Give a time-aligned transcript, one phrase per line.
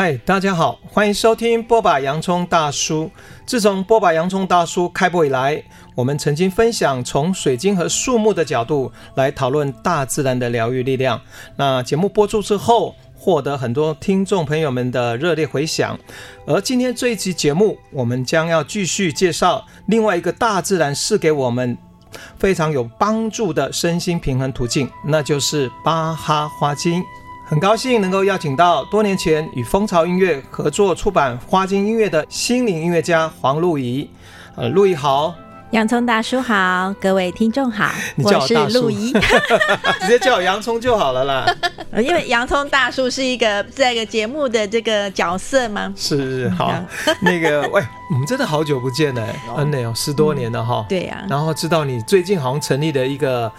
[0.00, 3.10] 嗨，大家好，欢迎收听波把洋葱大叔。
[3.44, 5.60] 自从波把洋葱大叔开播以来，
[5.96, 11.20] 我们曾经分享从水晶和树木的角度来讨论大自然的疗愈力量。
[11.56, 15.98] 那节目播出之后，获得很多听众朋友们的热烈回响。
[16.46, 21.76] 而今天这一期节目，我们将要继续介绍另外一个大自然是给我们
[22.38, 27.02] 非常有帮助的身心平衡途径，那就是巴哈花精。
[27.48, 34.06] 很高兴能够邀请到多年前与蜂巢音乐合作出版《花精音乐》的心灵音乐家黄路仪。
[34.54, 35.34] 呃，路怡好，
[35.70, 39.12] 洋葱大叔好，各位听众好，你叫我大叔，我是路怡，
[40.02, 41.46] 直接叫我洋葱就好了啦。
[41.96, 45.90] 因为洋葱大叔是一个这个节目的这个角色吗？
[45.96, 46.74] 是，好，
[47.22, 50.86] 那个 喂，我们真的好久不见了，嗯，呢，十多年了哈、嗯。
[50.86, 51.26] 对呀、啊。
[51.30, 53.50] 然后知道你最近好像成立了一个。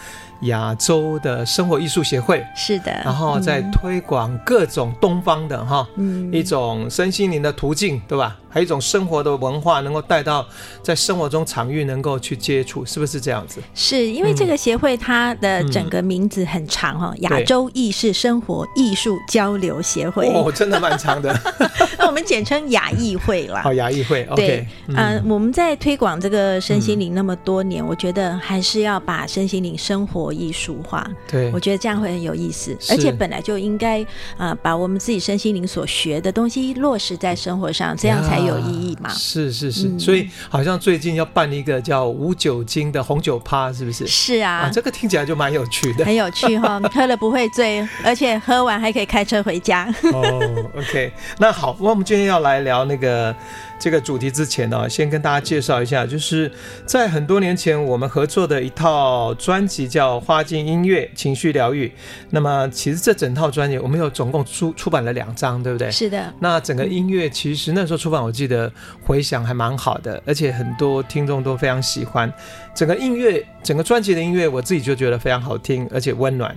[0.41, 8.37] 亚洲的生活艺术协会是的，然后在推广各种东方的哈，嗯，一种身心灵的途径，对吧？
[8.49, 10.45] 还有一种生活的文化，能够带到
[10.81, 13.61] 在生活中场域能够去接触，是不是这样子？
[13.75, 21.39] 是因为这个协会它的整个名字很长哈，亚洲意识生活艺术交流协会哦，真的蛮长的。
[21.99, 23.61] 那我们简称亚艺会啦。
[23.61, 24.27] 好，亚艺会。
[24.35, 31.07] 对，嗯，我们在推广这个身心灵那么多年，我觉得还是要把身心灵生活艺术化。
[31.27, 34.03] 对，我觉得这样会很有意思，而且本来就应该
[34.37, 38.38] 啊，把我们自己身心灵所学的东西落实在生活上，这样才。
[38.45, 39.09] 有意义嘛？
[39.09, 44.05] 是是是、嗯，所以好像最近要办一个叫无酒精的红酒趴，是不是？
[44.07, 49.93] 是啊，啊这个听起来就蛮有趣的，很有趣哈， 喝了不会醉，而且喝完还可以开车回家。
[50.13, 53.35] 哦，OK，那好，那我们今天要来聊那个。
[53.79, 56.51] 这个主题之前呢，先跟大家介绍一下，就是
[56.85, 61.87] 在很多年前我们合作的一套专辑叫《花精音乐情绪疗愈》。
[62.31, 65.89] 那么其实这整套专辑我们有总共出出版了两张，对不对？
[65.89, 66.31] 是的。
[66.39, 68.69] 那整个音乐其实那时候出版，我记得
[69.01, 72.31] 回响还蛮好的，而且很多听众都非常喜欢。
[72.75, 76.53] 整个音乐，整个专辑的音乐，我自己就觉得非常好听，而且温暖。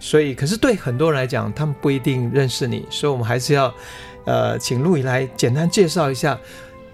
[0.00, 3.72] 所以，可是对很多人来讲，他们不一定认识你，所以我们还是要。
[4.24, 6.38] 呃，请路仪来简单介绍一下。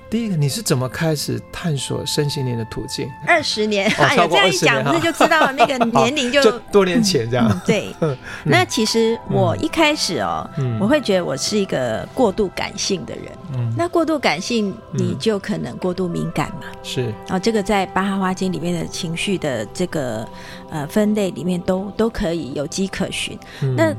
[0.08, 3.08] 第一个，你是怎么开始探索身心灵的途径？
[3.24, 7.46] 二十年，哦、 哎呀，这样一讲，那就知道了那个年龄就， 就多年前这样。
[7.48, 13.26] 嗯、 对、嗯，那其实我一开始哦、嗯，我会觉得我是一个过度感性的人。
[13.54, 16.62] 嗯，那过度感性，你就可能过度敏感嘛。
[16.82, 17.14] 是、嗯。
[17.28, 20.26] 然后这个在巴哈花精里面的情绪的这个
[20.70, 23.38] 呃分类里面都都可以有迹可循。
[23.62, 23.94] 嗯、那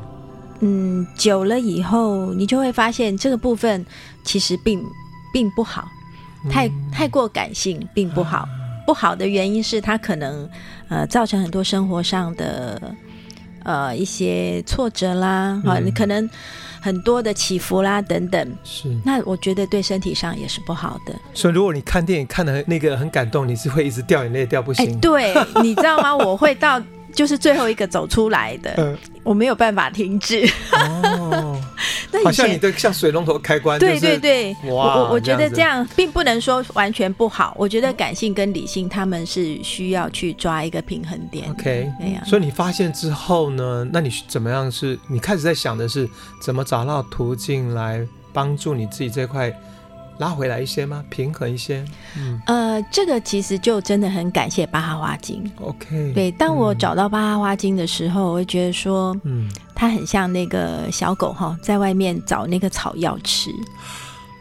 [0.62, 3.84] 嗯，久了以后，你就会发现这个部分
[4.24, 4.84] 其实并
[5.34, 5.88] 并不好，
[6.50, 8.48] 太太过感性并不好。
[8.86, 10.50] 不好的原因是它可能
[10.90, 12.96] 呃造成很多生活上的
[13.64, 16.30] 呃一些挫折啦，啊、嗯，你可能
[16.80, 18.58] 很多的起伏啦等等。
[18.64, 21.16] 是，那我觉得对身体上也是不好的。
[21.34, 24.92] 所以如果你看电影看的那个很感动，你是会一直掉眼泪掉不行。
[24.92, 25.34] 哎，对，
[25.64, 26.16] 你知道吗？
[26.16, 26.80] 我会到。
[27.14, 30.50] 就是最后一个走出来的，嗯、我没有办法停止。
[30.72, 31.62] 哦，
[32.24, 33.80] 好像你的像水龙头开关。
[33.80, 37.54] 对对对，我我我觉得这样并不能说完全不好。
[37.58, 41.50] 我觉得感性跟理性他们是需要去抓一个平衡点。
[41.52, 42.24] OK，对呀。
[42.26, 44.72] 所以你发现之后呢，那你怎么样？
[44.72, 46.10] 是你开始在想的是
[46.42, 49.52] 怎么找到途径来帮助你自己这块？
[50.22, 51.04] 拉回来一些吗？
[51.10, 51.84] 平衡一些。
[52.16, 55.52] 嗯，呃，这个其实就真的很感谢巴哈花精。
[55.60, 63.50] OK，对，当我找到巴哈花精的时候，我会觉得说，嗯，它很像那个小狗哈，在外面找那个草药吃。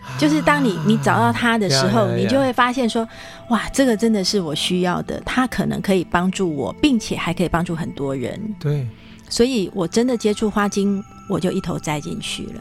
[0.05, 3.09] 啊、就是当你你找到它的时候，啊、你就会发现说，
[3.49, 8.39] 哇，这个真的是我需要的，它可能可以帮助我，并且还可以帮助很多人。
[8.61, 8.87] 对，
[9.31, 12.61] 所以我真的接触花精，我就一头栽进去了。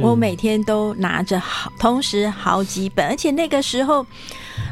[0.00, 4.04] 我每天都拿着好，同时好几本，而且那个时候，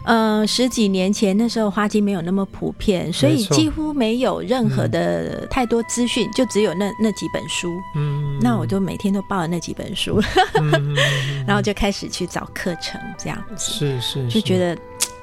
[0.05, 7.81] 嗯、呃，十几年前那时候花精没有那么普遍，所以几乎没有任何的太多资讯，就只有那那几本书。
[7.97, 10.21] 嗯，那我就每天都抱着那几本书，
[10.61, 10.97] 嗯、
[11.47, 13.73] 然后就开始去找课程，这样子。
[13.73, 14.77] 是是，是，就觉得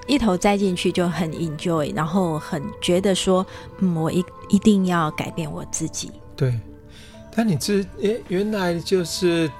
[0.07, 3.45] 一头栽进去就很 enjoy，然后很觉得说，
[3.79, 6.11] 嗯，我一一定要改变我自己。
[6.35, 6.53] 对。
[7.37, 9.51] 但你这诶，原来就是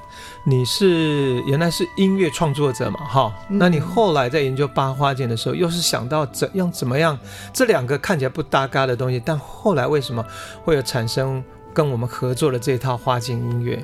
[0.43, 3.57] 你是原来是音乐创作者嘛，哈、嗯。
[3.57, 7.17] 那你后来在研究八花精的时候，又是想到怎样怎么样
[7.53, 10.23] 这两个看起来不搭嘎的东西，但后来为什么
[10.63, 13.83] 会有产生跟我们合作的这套花镜音乐？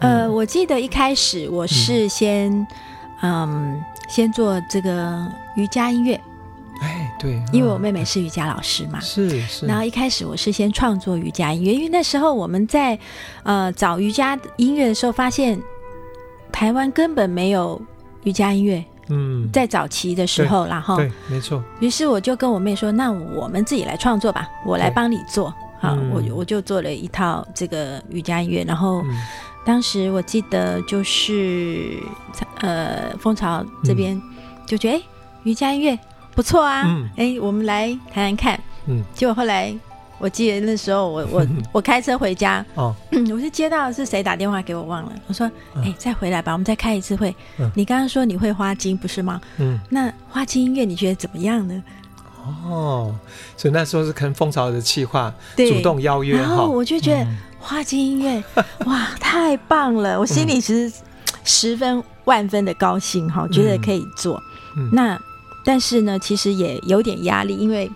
[0.00, 2.50] 呃，我记得一开始我是先
[3.22, 6.20] 嗯，嗯先做这个瑜伽音乐。
[6.80, 9.66] 哎，对，因为我妹妹是瑜伽老师嘛，是是。
[9.66, 12.98] 然后一开始我是先创作瑜伽音乐，因为那时候我们在
[13.42, 15.60] 呃找瑜伽音乐的时候，发现
[16.50, 17.80] 台湾根本没有
[18.24, 18.84] 瑜伽音乐。
[19.12, 21.60] 嗯，在早期的时候，然后对，没错。
[21.80, 28.62] 于是我就跟我妹说：“那我们自己来创作吧，我来帮你做。”好，我我就做了一套这个瑜伽音乐。
[28.62, 29.02] 然后
[29.64, 31.98] 当时我记得就是
[32.60, 34.20] 呃，风潮这边
[34.64, 35.02] 就觉得哎，
[35.42, 35.98] 瑜伽音乐
[36.34, 36.84] 不错啊，
[37.16, 38.60] 哎，我们来谈谈看。
[38.86, 39.74] 嗯，结果后来。
[40.22, 42.94] 我记得那时候我，我我 我开车回家，哦，
[43.32, 45.12] 我是接到是谁打电话给我忘了。
[45.26, 47.34] 我说，哎、欸，再回来吧，我们再开一次会。
[47.56, 49.40] 嗯、你刚刚说你会花精不是吗？
[49.56, 51.82] 嗯，那花精音乐你觉得怎么样呢？
[52.66, 53.14] 哦，
[53.56, 57.26] 所以那时候是跟风潮的企划主动邀约，然后我就觉得
[57.58, 60.20] 花精音乐，嗯、 哇，太棒了！
[60.20, 60.94] 我心里其实
[61.44, 64.38] 十分万分的高兴哈，觉得可以做。
[64.92, 65.18] 那
[65.64, 67.90] 但是呢，其实也有点压力，因为。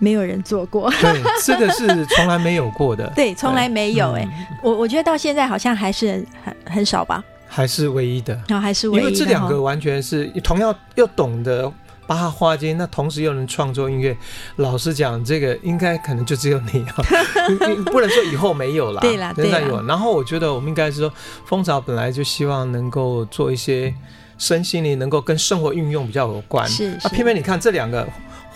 [0.00, 11.72] 没有人做过， 对，这个是从来没有过的，对，从来没有哎、我我觉得到现在好像还是很很少吧，还是唯一的，然后、哦、还是唯一的，因为这两个完全是同样又懂得
[12.06, 14.14] 巴哈花间，那同时又能创作音乐，
[14.56, 16.94] 老实讲，这个应该可能就只有你啊，
[17.86, 19.80] 不能说以后没有了，对啦，对啦，有。
[19.86, 21.10] 然后我觉得我们应该是说，
[21.46, 23.94] 蜂巢本来就希望能够做一些
[24.38, 28.06] 身心灵能够跟生活运用比较有关，是，是啊，偏偏你看这两个。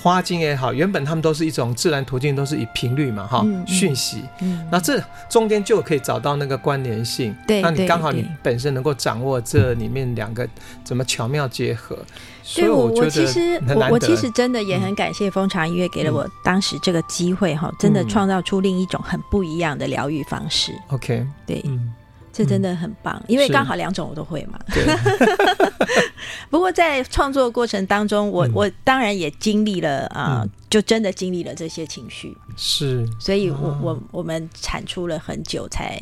[0.01, 4.23] 花精也好，原本他们都是一种自然途径，都是以频率嘛，哈，讯息。
[4.41, 7.35] 嗯，那这中间就可以找到那个关联性。
[7.49, 10.49] 对，那你刚好你本身能够掌握这里面两个
[10.85, 11.99] 怎么巧妙结合。
[12.45, 20.73] 所以我觉得我其实我我其实真的也很感谢蜂巢音乐给了我当时这个机会，哈，真的创造出另一种很不一样的疗愈方式。
[20.91, 21.61] OK，对。
[22.39, 24.57] 这真的很棒，因为刚好两种我都会嘛。
[26.49, 32.33] 不过在创作过程当中，我我当然也经历了啊，就真的经历了这些情绪。
[32.57, 33.05] 是。
[33.19, 36.01] 所以我我我们产出了很久才。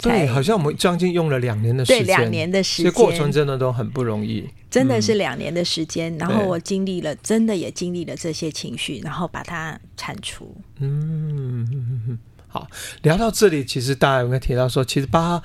[0.00, 2.04] 对，好像我们将近用了两年的时间。
[2.04, 2.90] 对，两年的时间。
[2.90, 4.48] 这过程真的都很不容易。
[4.68, 10.56] 真的是两年的时间，然后我经历了，真的也经历了这些情绪，然后把它铲除。
[10.80, 12.18] 嗯。
[12.48, 12.66] 好，
[13.02, 15.42] 聊到这里，其实大家有没有提到说，其实巴哈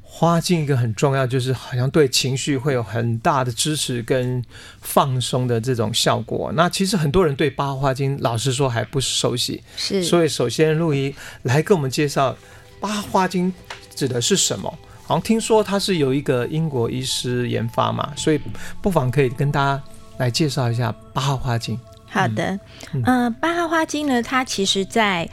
[0.00, 4.42] 花精一个很重要，就是好像对情绪会有很大的支持跟
[4.80, 6.50] 放松的这种效果。
[6.54, 10.02] 那其实很多人对巴哈花精，老实说还不熟悉，是。
[10.02, 12.34] 所以首先陆怡来跟我们介绍
[12.80, 13.52] 巴哈花精
[13.94, 14.78] 指的是什么？
[15.02, 18.40] 好像听说它是由一个英国医师研发嘛，所以
[18.80, 19.82] 不妨可以跟大家
[20.16, 21.78] 来介绍一下巴哈花精。
[22.08, 22.58] 好的，
[22.94, 25.28] 嗯，呃，巴哈花精呢，它其实在。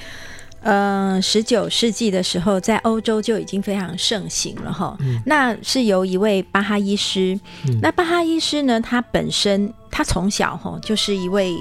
[0.63, 4.95] 呃，十九世纪的时候，在欧洲就已经非常盛行了哈。
[5.01, 7.37] 嗯、那是由一位巴哈医师。
[7.67, 11.53] 嗯、那巴哈医师呢，他本身他从小哈就是一位，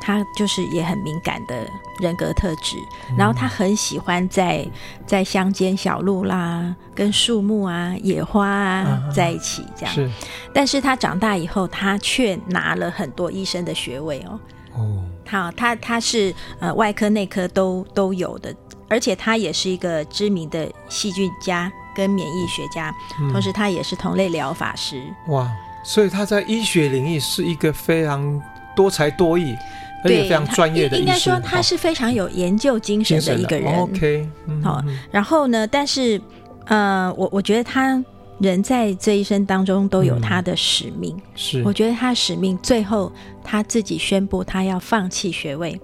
[0.00, 1.66] 他就是也很敏感的
[2.00, 2.76] 人格特质。
[3.10, 4.64] 嗯、然后他很喜欢在
[5.04, 9.92] 在乡间小路啦，跟树木啊、野花啊在一起这样。
[9.92, 10.08] 是。
[10.54, 14.38] 但是他长大以后，他却拿了很多医生的学位哦。
[14.74, 15.04] 哦。
[15.28, 18.54] 好，他他是呃外科内科都都有的，
[18.88, 25.02] 而且他也是一个知名的细菌家跟免疫学家，嗯、同时他也是同类疗法师。
[25.28, 25.46] 哇，
[25.84, 28.42] 所以他在医学领域是一个非常
[28.74, 29.54] 多才多艺，
[30.02, 31.00] 而且非常专业的医生。
[31.00, 33.74] 应该说他是非常有研究精神的一个人。
[33.76, 34.28] OK，
[34.64, 36.20] 好，然后呢，但是
[36.64, 38.02] 呃，我我觉得他。
[38.40, 41.62] 人在这一生当中都有他的使命，嗯、是。
[41.64, 45.78] 我觉得他使命最后他自己宣布他要放弃学位，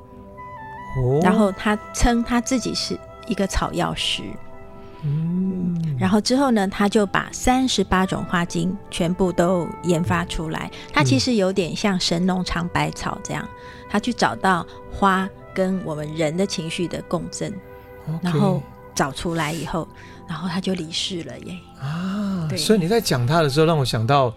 [0.98, 4.22] 哦，然后他称他自己是一个草药师，
[5.02, 10.70] 嗯，然后之后呢，他就把三十八种花精全部都研发出来。
[10.92, 13.44] 他其实有点像神农尝百草这样，
[13.90, 17.52] 他去找到花跟我们人的情绪的共振
[18.22, 18.62] 然后
[18.94, 19.88] 找出来以后。
[20.26, 21.54] 然后他就离世了耶！
[21.84, 24.34] 啊，所以你在讲他的时候，让我想到，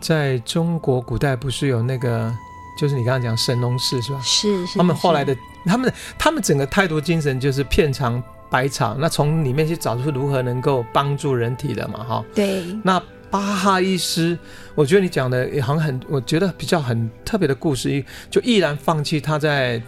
[0.00, 2.34] 在中国古代不是有那个，
[2.78, 4.20] 就是你刚刚讲神农氏是吧？
[4.22, 4.78] 是是。
[4.78, 12.24] 他们后来的，他们他们整个态度精神就是片场百场，那从里面去找出如何能够帮助人体的嘛，哈。
[12.34, 12.64] 对。
[12.82, 13.00] 那
[13.30, 14.36] 巴哈医师，
[14.74, 19.80] 我觉得你讲的也好像很，我觉得比较很特别的故事，就毅然放弃他在。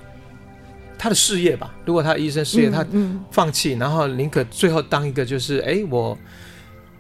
[1.02, 2.85] 他的事业吧，如果他的医生事业他
[3.31, 6.14] 放弃，嗯嗯、然后宁可最后当一个就是，哎，我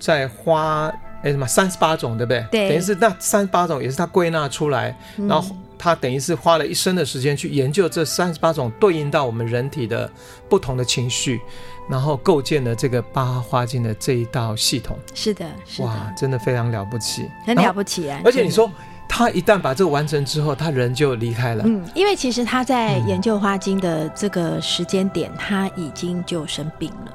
[0.00, 0.92] 在花
[1.22, 2.44] 哎什么三十八种，对不对？
[2.50, 10.10] 对，等于是那三十八种也是他归纳出来，嗯、然后他等于是花了一生的时间去研究这三十八种对应到我们人体的
[10.48, 11.40] 不同的情绪，
[11.88, 14.98] 然后构建了这个八花精的这一道系统。
[15.14, 18.20] 是的，是的，哇，真的非常了不起，很了不起啊！
[18.24, 18.68] 而且你说。
[19.12, 21.64] 他一旦把这个完成之后，他人就离开了。
[21.66, 27.12] 嗯，因为其实他在研究花精的这个时间点，嗯、他已经就生病了。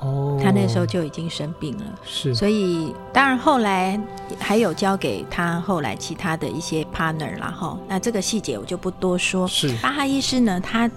[0.00, 3.98] 哦，他那时候就已经生病了，是，所以当然后来
[4.38, 9.46] 还有交给他后来其他的一些 partner 然后那这个细节我就不多说。
[9.48, 10.88] 是，巴哈医师呢，他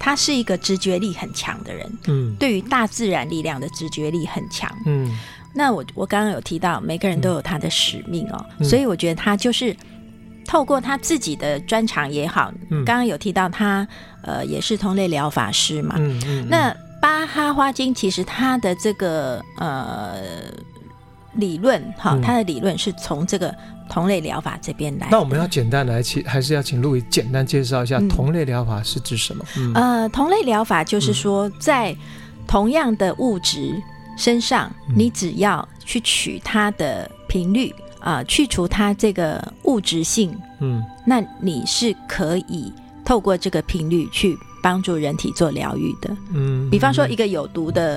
[0.00, 5.16] 他是一个直觉力很强的人，嗯，对于大自然力量的直觉力很强，嗯，
[5.54, 9.76] 那我我刚刚有提到每个人都有他的使命哦，嗯，所以我觉得他就是
[10.44, 13.86] 透过他自己的专长也好，嗯，刚刚有提到他
[14.22, 16.76] 呃也是同类疗法师嘛，嗯嗯，嗯，那。
[17.28, 20.14] 巴哈花精其实它的这个呃
[21.34, 23.54] 理论哈，嗯、它的理论是从这个
[23.90, 25.08] 同类疗法这边来。
[25.10, 29.44] 那我们要简单来请，还是要请路易简单介绍一下同类疗法是指什么？
[29.56, 31.94] 嗯、呃，同类疗法就是说，在
[32.46, 33.74] 同样的物质
[34.16, 37.70] 身上，嗯、你只要去取它的频率
[38.00, 42.72] 啊、呃，去除它这个物质性，嗯，那你是可以
[43.04, 44.38] 透过这个频率去。
[44.62, 47.96] 帮助人体做疗愈的，嗯，比方说一个有毒的，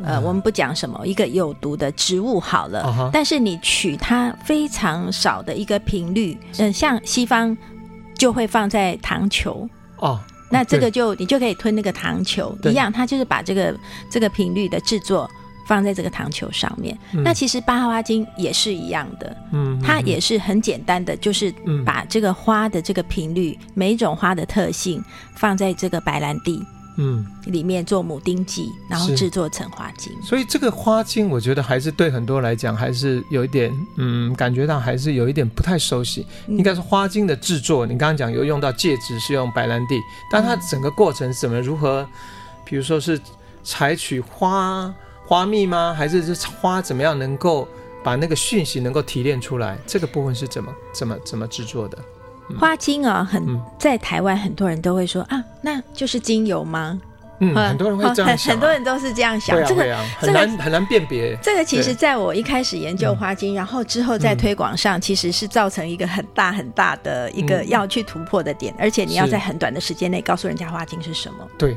[0.00, 7.56] 嗯、呃，我们不讲什么，一个有毒的植物好了，啊、但是你取它非常少的一个频率，嗯、呃，像西方
[8.14, 9.68] 就会放在糖球。
[9.98, 10.18] 哦，
[10.50, 13.74] 那这个就你就可以吞那个糖球一样，它就是把这个
[14.10, 15.30] 这个频率的制作。
[15.70, 21.54] 放在这个糖球上面，嗯、那其实巴哈花精也是一样的，嗯，嗯，它也是很简单的，就是
[21.86, 25.00] 把这个花的这个频率，嗯、每一种花的特性
[25.36, 26.60] 放在这个白兰地，
[26.98, 30.12] 嗯，里面做母丁剂，然后制作成花精。
[30.24, 36.26] 所以这个花精，我觉得还是对很多来讲，还是有一点，嗯，感觉到还是有一点不太熟悉。
[36.48, 40.00] 嗯、应该是花精的制作，你刚刚讲有用到介质是用白兰地，
[40.32, 42.04] 但它整个过程怎么如何？
[42.64, 43.20] 比如说是
[43.62, 44.92] 采取花。
[45.30, 45.94] 花蜜吗？
[45.96, 47.68] 还是是花怎么样能够
[48.02, 49.78] 把那个讯息能够提炼出来？
[49.86, 51.96] 这个部分是怎么怎么怎么制作的？
[52.48, 57.00] 嗯、花精啊，很、嗯、在台湾很多人都会说啊，那就是精油吗？
[57.38, 59.56] 嗯，很多人会这样想、啊很，多人都是这样想。
[59.56, 61.38] 啊、这个、啊、很难很难辨别。
[61.40, 71.46] 这个其实在我一开始研究花精，然后之后在推广上，嗯、其实是造成一个很大很大的一个要去突破的点，嗯、而且你要在很短的时间内告诉人家花精是什么。
[71.56, 71.76] 对。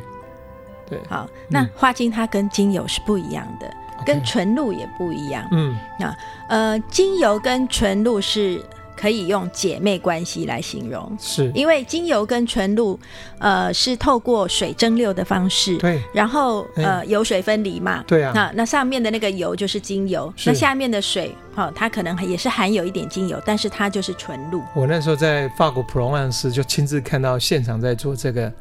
[0.90, 5.48] 对，好，那花精它跟精油是不一样的，嗯、跟纯露也不一样。
[5.52, 6.16] 嗯，啊，
[6.50, 8.62] 呃，精油跟纯露是
[8.96, 11.52] 可以用姐妹关系来形容，是。
[11.56, 13.00] 因为精油跟纯露，
[13.40, 24.62] 呃，是透过水蒸馏的方式，对，然后呃，油水分离嘛，对啊，那那上面的那个油就是精油，那下面的水，哈、哦，它可能也是含有一点精油，但是它就是纯露。
[24.76, 28.52] 我那时候在法国普罗旺斯就亲自看到现场在做这个。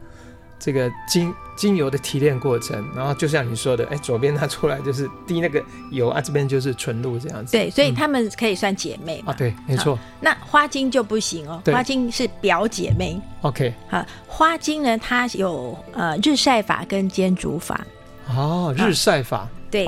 [0.62, 7.50] 这个精精油的提炼过程，然后就像你说的，哎，左边它出来就是滴那个油啊，这边就是纯露这样子。
[7.50, 9.32] 对，所以他们可以算姐妹嘛。
[9.32, 9.98] 啊，对，没错。
[10.20, 13.20] 那花精就不行哦，花精是表姐妹。
[13.40, 17.84] OK，好，花精呢，它有呃日晒法跟煎煮法。
[18.28, 19.48] 哦，日晒法。
[19.68, 19.86] 对，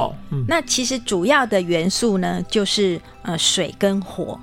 [0.49, 4.39] 那其实主要的元素呢，就是呃水跟火。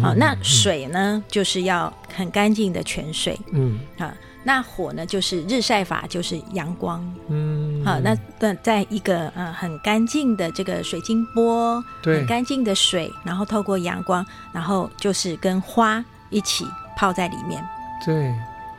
[0.00, 3.38] 好，那水呢，就是要很干净的泉水。
[3.52, 4.10] 嗯，好。
[4.46, 7.04] 那火呢，就是日晒法，就是阳光。
[7.26, 16.64] 嗯，好，那在在一个呃很干净的这个水晶波，对，很干净的水，然后透过阳光，然后就是跟花一起
[16.96, 17.60] 泡在里面。
[18.04, 18.32] 对，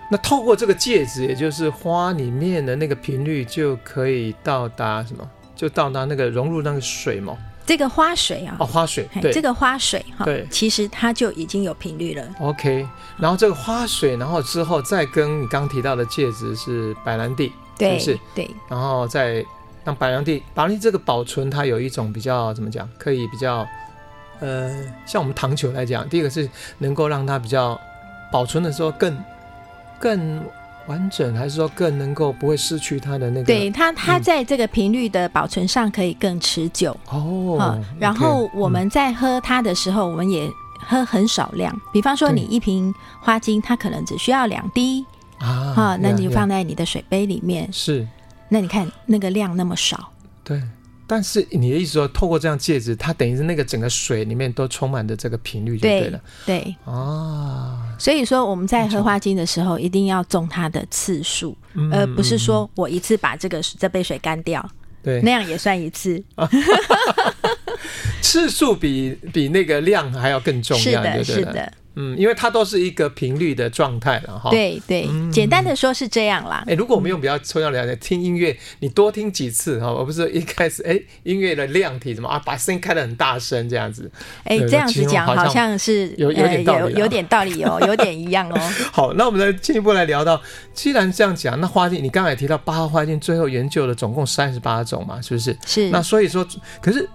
[0.09, 5.29] 那透过这个介质，也就是花里面的那个频率，就可以到达什么？
[5.53, 7.35] 就到达那个融入那个水嘛。
[7.67, 12.23] 这个花水啊，哦，花水，对，这个花水哈，对，其实它就已经有频率了。
[12.39, 19.45] OK，然后这个花水，然后之后再跟你刚提到的戒指是白兰地，对，是，对，然后再
[19.83, 23.67] 让白兰地，白兰地这个保存它有一种比较怎么讲，可以比较，
[24.39, 24.73] 呃，
[25.05, 27.77] 像我们糖球来讲，第一个是能够让它比较
[28.31, 29.21] 保存的时候更
[29.99, 30.41] 更。
[30.87, 33.45] 完整还是说更能够不会失去它的那个？
[33.45, 37.57] 对它，它在这个频率的保存上可以更持久哦。
[37.59, 41.73] 嗯、然后我们在喝它的时候，我们也喝很少量。
[41.75, 45.05] 嗯、比方说，你一瓶花精，它可能只需要两滴
[45.39, 47.67] 啊，哈，那你就放在你的水杯里面。
[47.71, 48.07] 是，
[48.49, 50.11] 那你看那个量那么少，
[50.43, 50.61] 对。
[51.09, 56.19] 但是你的意思说，透过这样戒指，它等于是那个整个水里面都充满着这个频率，就对了。
[56.45, 64.67] 对，对啊，所以说我们在喝花精的时候，一定要重它的次数，嗯、而不是说我一次把这个这杯水干掉，
[65.03, 66.23] 对，那样也算一次。
[68.21, 71.73] 次数比比那个量还要更重要，是的，是的。
[71.99, 74.51] 嗯，因为它都是一个频率的状态了哈。
[74.51, 76.63] 对对，嗯、简单的说是这样啦。
[76.67, 84.09] 哎，如果我们用比较抽象来讲，听音乐，你多听几次哈，而不是一开始哎，音乐的量体怎么啊，把声音开得很大声这样子。
[84.43, 88.59] 哎，这样子讲好像是有有点道理、呃，有有点道理哦， 有点一样哦。
[88.91, 90.39] 好，那我们再进一步来聊到，
[90.73, 95.57] 既然这样讲，那花镜你刚才也提到八号花镜，最后研究了总共三十八种嘛，是不是？
[95.65, 95.89] 是。
[95.89, 96.47] 那所以说，
[96.79, 97.09] 可是。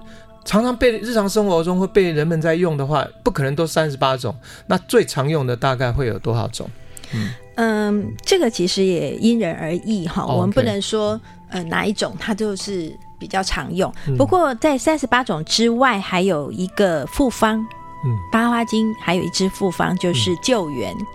[0.45, 4.35] 常常被日常生活中会被人们在用的话，不可能都三十八种。
[4.67, 6.69] 那最常用的大概会有多少种？
[7.15, 10.23] 嗯，嗯，这个其实也因人而异哈。
[10.23, 10.35] Oh, okay.
[10.37, 11.21] 我们不能说
[11.51, 13.93] 呃哪一种它就是比较常用。
[14.09, 21.07] 嗯、不过在三十八种之外，还有一个复方，嗯，八花精还有一支复方就是救援、嗯、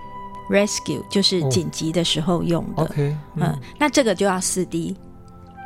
[0.56, 2.84] （rescue），就是紧急的时候用的。
[2.84, 2.92] Oh,
[3.36, 4.96] 嗯，那这个就要四滴。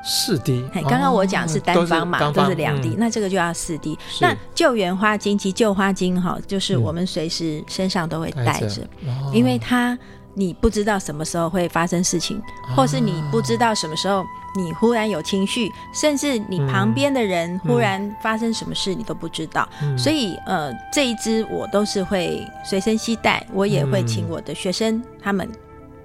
[0.04, 3.98] 四滴，刚刚我讲是单方嘛，哦、都是两滴，嗯、那这个就要四滴。
[4.20, 9.98] 那救援花精及救花精哈，就是我们随时身上都会带着，嗯、因为它
[10.34, 12.38] 你不知道什么时候会发生事情，
[12.70, 25.48] 哦、或是你不知道什么时候你忽然有情绪，甚至你旁边的人忽然发生什么事你都不知道，嗯、所以呃这一支我都是会随身携带，我也会请我的学生他们。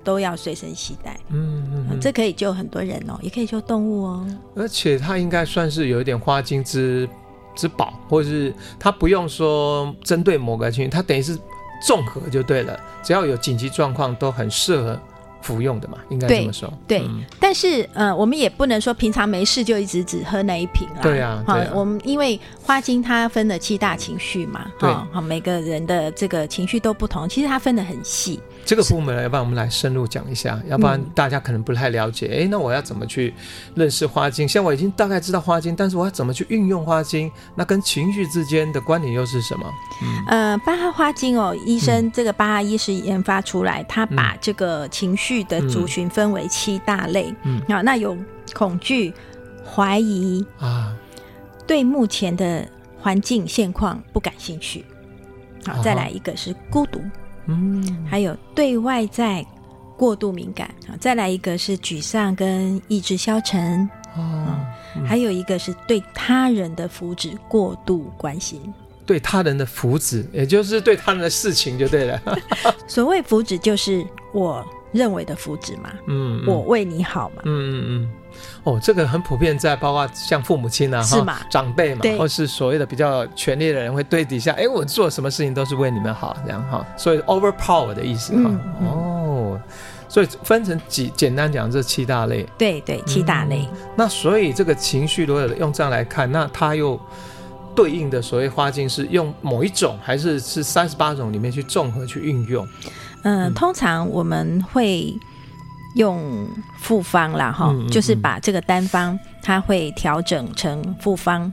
[0.06, 4.24] 都要随身携带，嗯嗯，嗯，这可以救很多人哦，也可以救动物哦。
[4.54, 7.08] 而且它应该算是有一点花精之
[7.56, 11.36] 之宝，或者是它不用说针对某个情绪，它等于是
[11.84, 12.78] 综合就对了。
[13.02, 14.96] 只要有紧急状况，都很适合
[15.42, 16.72] 服用的嘛，应该这么说。
[16.86, 21.00] 对，对嗯、但是呃，我们也不能说平常没事就一直只喝那一瓶啦。
[21.02, 28.40] 对啊，好啊，我们因为花精它分了七大情绪嘛，对，好，每个人的这个情绪都不同，其实它分的很细。
[28.66, 32.26] 这个部门要不然我们来深入讲一下，要不然大家可能不太了解。
[32.26, 33.32] 哎、嗯，那我要怎么去
[33.76, 34.46] 认识花精？
[34.46, 37.30] 像我已经大概知道花精，但是我要怎么去运用花精？
[37.54, 39.72] 那跟情绪之间的关联又是什么？
[40.02, 47.32] 嗯，呃，八哈花精哦，医生这个巴哈医师研发出来，嗯、他把这个情绪的族群分为七大类。
[47.44, 48.16] 嗯，好，那有
[48.52, 49.14] 恐惧、
[49.64, 50.92] 怀疑啊，
[51.68, 52.66] 对目前的
[52.98, 54.84] 环境现况不感兴趣。
[55.64, 57.00] 好，再来一个是孤独。
[57.46, 59.44] 嗯，还有对外在
[59.96, 64.58] 过度敏感啊，再来一个是沮丧跟意志消沉哦，
[64.96, 68.60] 嗯、还有一个是对他人的福祉过度关心，
[69.04, 72.20] 对他人的福祉，也就是对他人的事情就对了。
[72.86, 78.10] 所谓福祉，就是我认为的福祉嘛，嗯，嗯，我为你好嘛，嗯嗯嗯。
[78.64, 81.38] 哦，这个很普遍，在包括像父母亲啊，是吗？
[81.48, 86.84] 长辈嘛，或是所谓的比较权力的人，会对底下，哎，我做什么事情都是为你们好，这样哈。
[86.96, 88.42] 所以 overpower 的意思哈。
[88.44, 89.60] 嗯嗯、哦，
[90.08, 92.44] 所以分成几，简单讲这七大类。
[92.58, 93.78] 对对，七大类、嗯。
[93.94, 96.98] 那所以这个情绪，如果用这样来看，那它又
[97.74, 102.66] 对应的所谓花境是用某一种，还是是三十八种里面去综合去运用？
[103.22, 105.16] 嗯，嗯通常我们会。
[105.96, 111.52] 用复方啦，哈，嗯嗯嗯，就是把这个单方，它会调整成复方，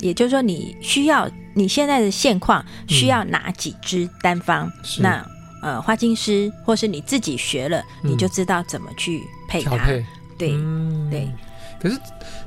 [0.00, 5.26] 也就是说，你需要你现在的现况需要哪几支单方，嗯、那
[5.62, 10.04] 呃，花精师或是你自己学了，嗯、你就知道怎么去配它，配。
[10.38, 11.28] 对、嗯、对。
[11.78, 11.98] 可是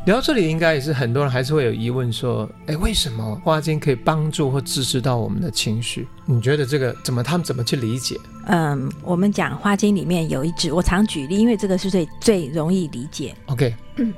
[0.06, 6.08] 聊到这里，应该也是很多人还是会有疑问，说：哎，为什么花精可以帮助或支持到我们的情绪？
[6.26, 8.18] 你觉得这个怎么他们怎么去理解？
[8.52, 13.36] 嗯，我们讲花精里面有一支，我常举例，因为这个是最最容易理解。
[13.46, 14.14] OK，嗯，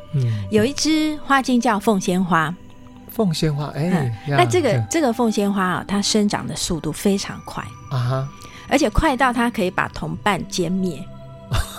[0.50, 2.54] 有一支花精叫凤仙花。
[3.10, 3.90] 凤仙花，哎，
[4.26, 8.30] 嗯、那这个这个凤仙花啊，它生长的速度非常快啊哈，
[8.70, 10.98] 而且快到它可以把同伴歼灭。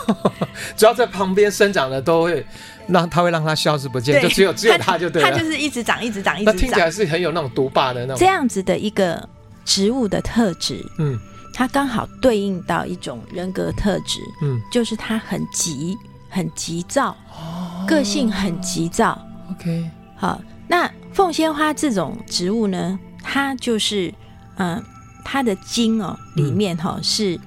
[0.77, 2.45] 只要在旁边生长的都会
[2.87, 5.31] 让它会让它消失不见，就只有只有它就对了。
[5.31, 6.55] 它就是一直长，一直长，一直长。
[6.55, 8.17] 那听起来是很有那种独霸的那种。
[8.19, 9.27] 这样子的一个
[9.65, 11.19] 植物的特质，嗯，
[11.53, 15.97] 它刚好对应到一种人格特质，嗯，就是它很急，
[16.29, 19.21] 很急躁，哦，个性很急躁。
[19.51, 24.13] OK，好，那凤仙花这种植物呢，它就是
[24.57, 24.83] 嗯，
[25.25, 27.39] 它的茎哦里面哈是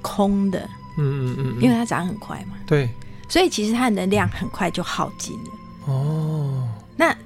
[0.00, 0.60] 空的。
[0.98, 2.88] 嗯嗯嗯，因为它长很快嘛，对，
[3.28, 5.50] 所以其实它的能量很快就耗尽了。
[5.86, 7.16] 哦，那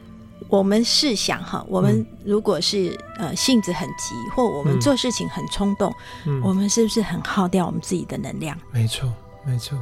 [0.57, 5.93] 我们试想哈，我们如果是呃性子很急，或我们做事情很冲动，
[6.27, 8.57] 嗯，我们是不是很耗掉我们自己的能量？
[8.71, 9.13] 没错，
[9.45, 9.77] 没错，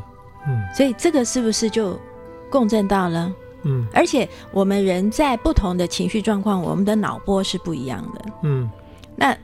[0.47, 1.99] 嗯，所以这个是不是就
[2.51, 3.31] 共振到了？
[3.65, 8.25] 嗯，而且我们人在不同的情绪状况，我们的脑波是不一样的。
[8.43, 8.71] 嗯，
[9.15, 9.37] 那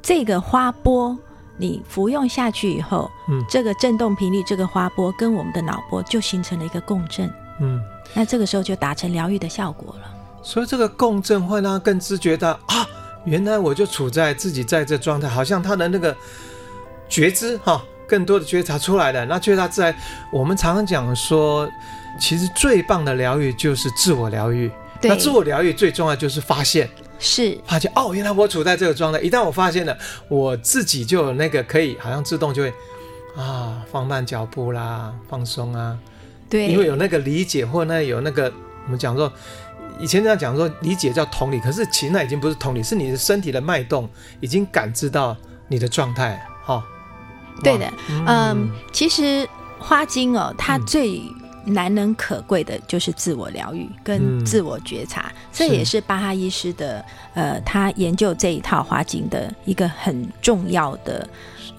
[0.00, 1.16] 这个花波。
[1.58, 7.80] 你服用下去以后，嗯，这个震动频率，这个花波跟我们的脑波就形成了一个共振，嗯，
[8.12, 10.15] 那这个时候就达成疗愈的效果了。
[10.46, 12.86] 所以这个共振会让他更知觉到啊，
[13.24, 16.16] 原来我就处在自己在这状态，好像他的那个
[17.08, 19.26] 觉知哈，更多的觉察出来了。
[19.26, 19.92] 那觉察在
[20.32, 21.68] 我们常常讲说，
[22.20, 24.70] 其实最棒的疗愈就是自我疗愈。
[25.00, 29.18] 对，那自我疗愈最重要就是发现，是发现哦，原来我处在这个状态。
[29.18, 32.72] 一旦我发现了，我自己就有那个可以，好像自动就会
[33.36, 35.98] 啊放慢脚步啦，放松啊。
[36.48, 38.44] 对，因为有那个理解，或那有那个
[38.84, 39.32] 我们讲说。
[39.98, 44.08] 以前这样讲说理解叫同理，可是其实那已经不是同理，是你的身体的脉动
[44.40, 45.36] 已经感知到
[45.68, 46.82] 你的状态，哈、哦。
[47.64, 51.22] 对的，嗯，嗯，其实花精哦，它最
[51.64, 61.26] 难能可贵的就是自我疗愈跟自我觉察，嗯、这也是巴哈医师的呃，他研究这一套花精的一个很重要的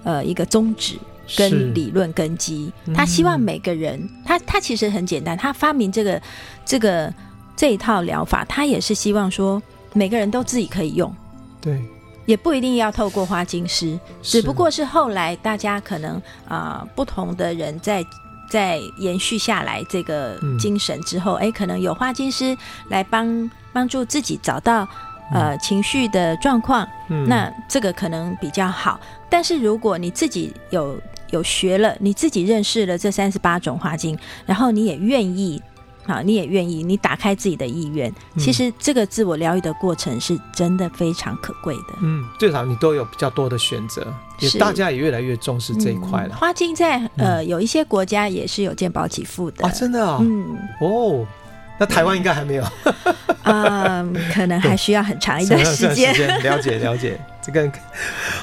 [0.02, 0.98] 呃一个宗旨
[1.36, 2.72] 跟理论根基。
[2.92, 6.20] 他希望每个人，嗯、他他其实很简单，他发明这个
[6.64, 7.14] 这个。
[7.58, 9.60] 这一套疗法，他也是希望说
[9.92, 11.12] 每个人都自己可以用，
[11.60, 11.82] 对，
[12.24, 16.14] 也不一定要透过花精师，只不过是后来大家可能
[16.46, 18.04] 啊、呃、不同的人在
[18.48, 22.56] 在延续下来这个精神之后，哎、嗯，可能有花精师
[22.90, 24.88] 来帮帮助自己找到
[25.34, 29.00] 呃、嗯、情绪的状况，嗯，那这个可能比较好。
[29.28, 30.96] 但是如果你自己有
[31.30, 34.16] 有学了，你自己认识了这三十八种花精，
[34.46, 35.60] 然后你也愿意。
[36.08, 41.94] 好，你也愿意，你打开自己的意愿，嗯，其实这个自我疗愈的过程是真的非常可贵的。
[42.00, 44.06] 嗯，最少你都有比较多的选择，
[44.40, 46.30] 也大家也越来越重视这一块了。
[46.30, 51.26] 嗯、花精在呃有一些国家也是有健保给付的啊，真的啊、哦，嗯哦，
[51.78, 52.64] 那台湾应该还没有，
[53.44, 56.14] 嗯，可能还需要很长一段时间。
[56.42, 57.70] 了解了解，这个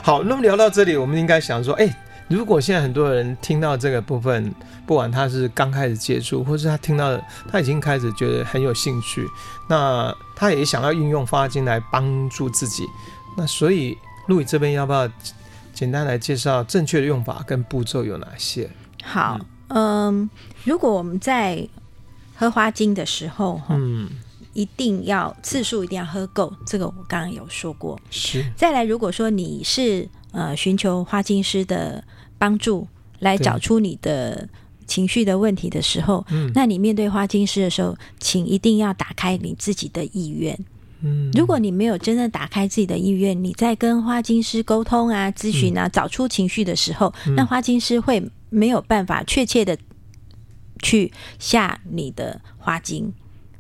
[0.04, 0.22] 好。
[0.22, 1.92] 那么聊到这里，我们应该想说，哎。
[2.28, 4.52] 如果现在很多人听到这个部分，
[4.88, 7.16] 不管他是刚开始接触，或是他听到
[7.48, 9.28] 他已经开始觉得很有兴趣，
[9.70, 12.84] 那他也想要运用花精来帮助自己，
[13.38, 13.96] 那所以
[14.28, 15.08] 路易这边要不要
[15.72, 18.68] 简单来介绍正确的用法跟步骤有哪些？
[19.04, 20.28] 好，嗯，
[20.64, 21.68] 如果我们在
[22.36, 24.10] 喝花精的时候，嗯，
[24.54, 28.00] 一定要次数一定要喝够，这个我刚刚有说过。
[28.10, 28.44] 是。
[28.58, 32.04] 再来，如果说你是呃寻求花精师的。
[32.38, 32.88] 帮助
[33.20, 34.48] 来找出你的
[34.88, 40.58] 情绪的问题的时候，那你面对花精师的时候，请一定要打开你自己的意愿。
[41.02, 49.78] 嗯，如果你没有真正打开自己的意愿，你在跟花精师沟通啊、咨询啊、找出情绪的时候，那花精师会没有办法确切的
[50.82, 53.14] 去下你的花精。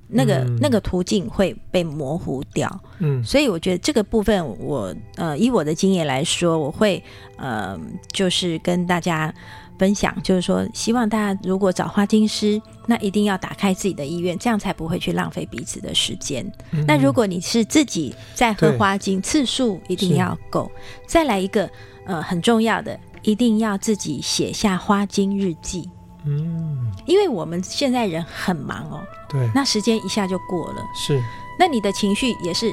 [0.07, 7.03] 那个、嗯、那个途径会被模糊掉，嗯，所以我觉得这个部分我，我呃以我的经验来说，我会
[7.37, 7.79] 呃
[8.11, 9.33] 就是跟大家
[9.79, 16.45] 分享，就是说希望大家如果找花精师，那一定要打开自己的意愿，这样才不会去浪费彼此的时间。
[16.71, 20.71] 嗯、那如果你是自己在喝花精，次数一定要够。
[21.07, 21.69] 再来一个
[22.05, 25.89] 呃很重要的，一定要自己写下花精日记。
[26.27, 31.21] 嗯，因为我们现在人很忙哦，对，那时间一下就过了，是，
[31.59, 32.71] 那你的情绪也是，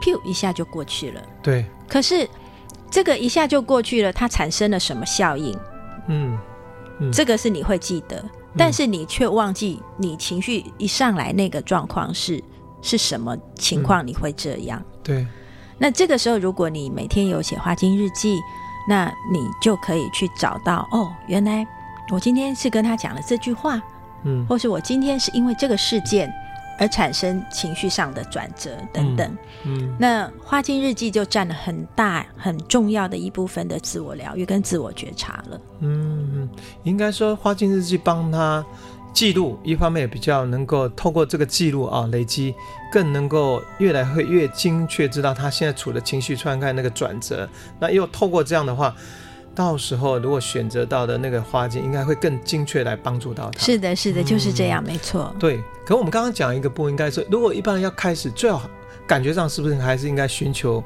[0.00, 1.66] 噗，一下就过去了，对。
[1.86, 2.26] 可是
[2.90, 5.54] 这个一下就过去了，它产生了什么效应？
[6.08, 6.38] 嗯，
[7.00, 8.24] 嗯，这个是你会记得，
[8.56, 12.42] 但是你却忘记你情绪一上来那个状况是
[12.80, 14.06] 是什么情况？
[14.06, 14.80] 你会这样？
[14.80, 15.26] 嗯，对。
[15.76, 18.40] 那这个时候，如果你每天有写花精日记，
[18.88, 21.66] 那你就可以去找到哦，原来。
[22.10, 23.80] 我今天是跟他讲了这句话，
[24.24, 26.32] 嗯，或是我今天是因为这个事件
[26.78, 35.60] 而产生情绪上的转折等等，嗯，嗯，那花精日记就占了很大很重要的一部分的自我疗愈跟自我觉察了。
[35.80, 36.48] 嗯，
[36.82, 38.64] 应该说花精日记帮他
[39.12, 42.54] 记录，一方面也比较能够透过这个记录啊累积，
[42.92, 47.48] 更能够越来会越精确知道他现在处的情绪状态那个转折，
[47.80, 48.94] 那又透过这样的话。
[49.54, 53.58] 到时候如果选择到的那个花精，应该会更精确来帮助到他。
[53.58, 55.34] 是的，是的，就是这样，嗯、没错。
[55.38, 58.68] 对，可我们刚刚讲一个不应该说，如果一般人要开始，最好
[59.06, 60.82] 感觉上是不是还是应该寻求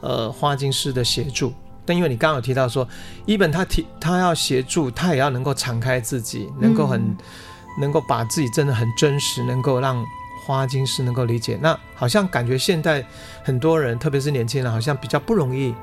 [0.00, 1.52] 呃花精师的协助？
[1.84, 2.88] 但因为你刚刚有提到说，
[3.26, 7.16] 一本他提他要协助，他也要能够敞开自己，能够很、嗯、
[7.80, 10.04] 能够把自己真的很真实，能够让
[10.44, 11.58] 花精师能够理解。
[11.60, 13.04] 那好像感觉现在
[13.44, 15.74] 很多人，特别是年轻人，好像比较不容易。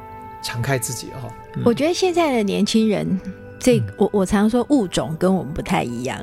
[0.43, 3.19] 敞开自己哦、嗯，我觉得现在的年轻人，
[3.58, 6.19] 这、嗯、我我常说物种跟我们不太一样，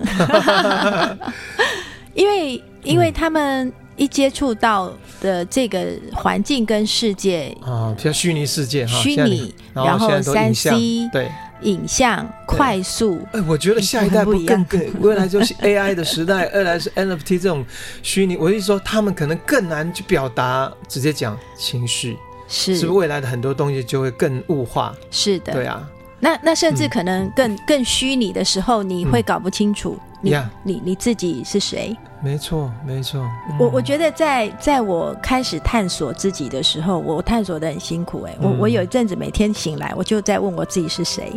[2.14, 10.70] 因为因为他们一接触到的这个环境跟世界啊，像虚拟世界哈，虚拟，然后三 C
[11.12, 11.30] 对，
[11.62, 13.20] 影像快速。
[13.32, 17.64] 哎，我觉得下一代不更更，未来就是 AI 的时代，二来是 NFT 这种
[18.02, 18.36] 虚拟。
[18.36, 22.16] 我意思说，他们可能更难去表达，直接讲情绪，
[22.50, 24.92] 是是不是未来的很多东西就会更物化？
[25.10, 25.88] 是的，对啊。
[26.18, 31.96] 那那甚至可能更、嗯、更虚拟的时候，你会搞不清楚你、嗯、你你，你自己是谁？
[32.22, 33.20] 没错，没错。
[33.48, 38.32] 嗯、我我觉得在在我开始探索自己的时候，我探索的很辛苦、欸。
[38.32, 41.32] 哎、嗯，我我有一阵子每天醒来，我就在问我自己是谁。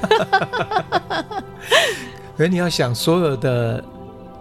[2.36, 3.84] 可是你要想，所有的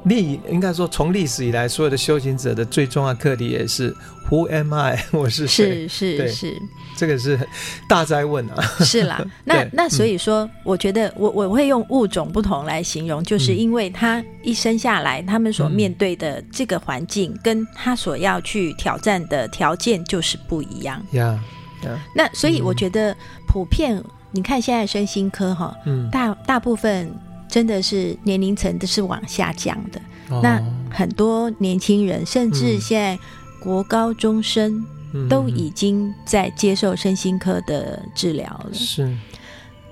[0.03, 3.95] 历，应该说从历史以来，所有的修行者的最重要课题也是。
[4.29, 5.05] Who am I？
[5.13, 5.87] 我是谁？
[5.87, 6.61] 是是是，
[6.97, 7.39] 这个是
[7.87, 8.61] 大哉问啊！
[8.83, 21.01] 是啦， 那那所以说，我觉得我我会用物种不同来形容，就是因为他一生下来，他们所面对的这个环境，跟他所要去挑战的条件就是不一样。
[21.11, 21.41] 呀
[21.83, 23.15] 呀，那所以我觉得
[23.47, 27.09] 普遍，你看现在身心科哈，嗯，大大部分
[27.49, 30.01] 真的是年龄层都是往下降的。
[30.41, 33.19] 那很多年轻人，甚至现在。
[33.59, 34.85] 国高中生
[35.27, 38.69] 都已经在接受身心科的治疗了。
[38.71, 39.13] 是，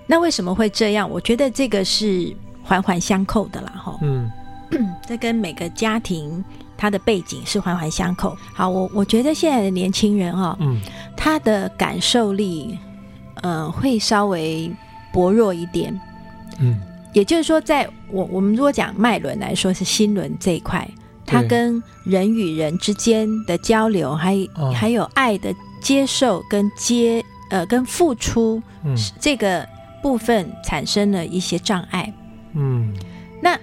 [0.05, 1.09] 那为什么会这样？
[1.09, 3.97] 我觉得这个是环环相扣的啦，哈。
[4.01, 4.29] 嗯，
[5.05, 6.41] 这跟每个家庭
[6.77, 8.37] 他的背景是环环相扣。
[8.53, 10.79] 好，我我觉得现在的年轻人哈，嗯，
[11.17, 12.77] 他的感受力，
[13.41, 14.71] 呃，会稍微
[15.11, 15.99] 薄弱一点。
[16.59, 16.79] 嗯，
[17.15, 20.87] 也就是说，在我我们如果讲脉轮来说，是心轮这一块。
[21.25, 25.51] 它跟人与人之间的交流，还、哦、还有爱的
[25.81, 29.67] 接受跟接呃跟付出，嗯，这个
[30.03, 32.13] 部分产生了一些障碍。
[32.53, 32.93] 嗯，
[33.41, 33.57] 那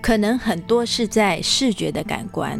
[0.00, 2.56] 可能很多是在视觉的感官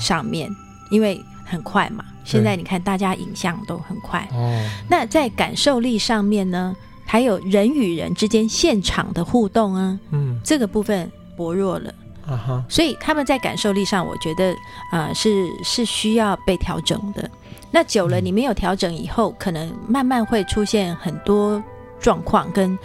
[0.00, 0.56] 上面，嗯、
[0.90, 2.04] 因为很快嘛。
[2.24, 4.28] 现在你看，大家影像都很快。
[4.32, 6.74] 哦，那在感受力上面呢，
[7.12, 11.92] 还有人与人之间现场的互动啊，嗯，这个部分薄弱了。
[12.26, 14.50] 啊哈所以他们在感受力上，我觉得
[14.90, 17.30] 啊、呃、是是需要被调整的。
[17.70, 21.62] 那久了，你没有调整以后，嗯、可能慢慢会出现很多
[22.00, 22.78] 状况跟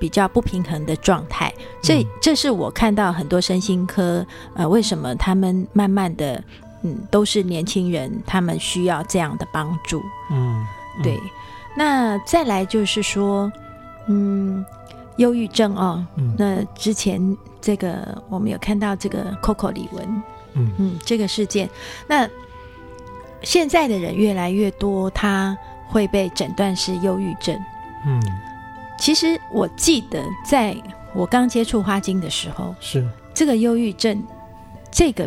[0.00, 1.52] 比较不平衡的状态。
[1.82, 6.42] 这、嗯、这是我看到很多身心科呃，为什么他们慢慢的
[6.80, 10.00] 嗯都是年轻人，他们需要这样的帮助。
[10.30, 10.64] 嗯，
[10.96, 11.20] 嗯对。
[11.76, 13.52] 那再来就是说，
[14.06, 14.64] 嗯，
[15.16, 17.36] 忧郁症哦，嗯、那之前。
[17.64, 20.02] 这个我们有看到这个 Coco 李玟，
[20.52, 20.70] 嗯。
[20.76, 21.66] 嗯，这个事件，
[22.06, 22.28] 那
[23.42, 25.56] 现在的人越来越多，他
[25.88, 27.58] 会被诊断是忧郁症。
[28.06, 28.22] 嗯，
[28.98, 30.76] 其实我记得在
[31.14, 33.02] 我刚接触花精的时候，是。
[33.32, 34.22] 这个忧郁症，
[34.90, 35.26] 这个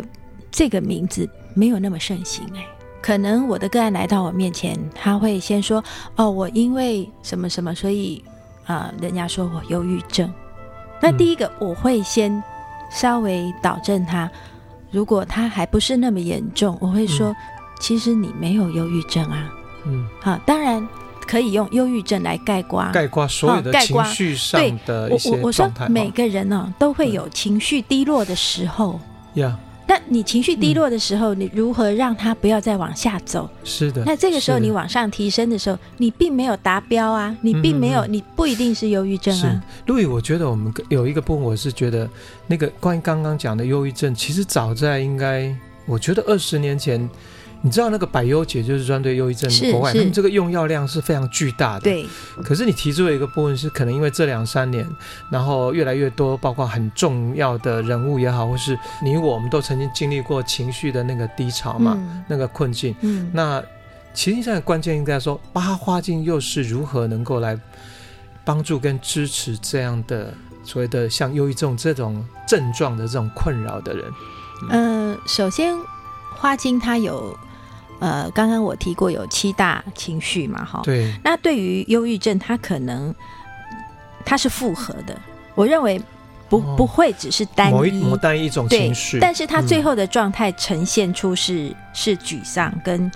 [0.52, 2.64] 这个名字没有那么盛行哎，
[3.02, 5.82] 可能我的个案来到我面前，他会先说
[6.14, 8.22] 哦，我因为什么什么，所以
[8.68, 10.32] 啊、呃，人家说我忧郁症。
[11.00, 12.40] 那第一个，我会先
[12.90, 14.30] 稍微导正他。
[14.92, 17.34] 如果他还不是那么严重，我会说，
[17.80, 19.50] 其实你没有忧郁症啊。
[19.86, 20.86] 嗯，好，当然
[21.26, 25.40] 可以用忧郁症来概括，概括所有的情绪上的一些状态。
[25.40, 29.00] 我我说每个人呢都会有情绪低落的时候。
[29.34, 29.58] 呀。
[29.88, 33.48] 那你情绪低落的时候，嗯、你如何让它不要再往下走？
[33.64, 34.04] 是的。
[34.04, 39.64] 那这个时候你往上提升的时候，你并没有达标啊，你并没有，嗯、你不一定是忧郁症啊。
[39.86, 42.08] 路易，我觉得我们有一个部分，我是觉得
[42.46, 45.52] 那个关于刚刚讲的忧郁症，其实早在应该，
[45.86, 47.08] 我觉得二十年前。
[47.60, 51.80] 你知道那个百忧解就是专对忧郁症国外，他们这个用药量是非常巨大的。
[51.80, 52.06] 对。
[52.44, 54.88] 可是你提出了一个部分是，可能因为这两三年，
[55.28, 62.94] 然后越来越多，包括很重要的人物也好，或是你我，我们都曾经经历过情绪的那个低潮嘛，嗯、那个困境。
[63.00, 63.28] 嗯。
[63.34, 63.60] 那
[64.14, 67.58] 其实现在关键应该说，八花精又是如何能够来
[68.44, 74.04] 帮助跟支持这样的所谓的像忧郁症这种症状的这种困扰的人？
[74.70, 75.76] 嗯、呃，首先
[76.36, 77.36] 花精它有。
[78.00, 80.80] 呃，刚刚我提过有七大情绪嘛，哈。
[80.84, 81.12] 对。
[81.24, 83.14] 那对于忧郁症，它可能
[84.24, 85.18] 它是复合的。
[85.54, 86.00] 我认为
[86.48, 93.10] 不、哦、不会只是单一某一一种情绪，但是它最后的状态呈现出是、嗯、是沮丧跟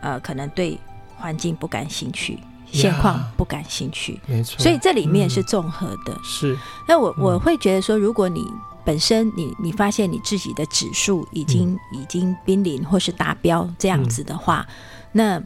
[0.00, 0.78] 呃可能对
[1.16, 2.38] 环境不感兴趣，
[2.70, 4.58] 现况不感兴趣，没错。
[4.62, 6.12] 所以这里面是综合的。
[6.12, 6.58] 嗯、是。
[6.86, 8.46] 那我我会觉得说，如果你
[8.86, 14.72] 本身你你发现你自己的指数已经、嗯、已经濒临或是达标这样子的话，嗯、
[15.12, 15.42] 那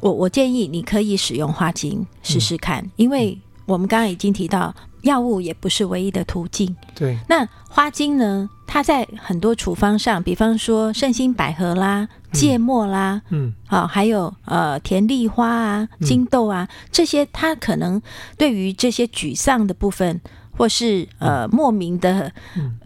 [0.00, 6.74] 我我建议你可以使用花精试试看，嗯、因为我们刚刚已经提到药物也不是唯一的途径。
[6.94, 18.00] 对，那花精呢，它在很多处方上，比方说圣心百合啦、芥末啦，嗯，好，还有呃甜丽花啊、金豆啊这些，它可能
[18.36, 20.20] 对于这些沮丧的部分，
[20.56, 22.32] 或是呃莫名的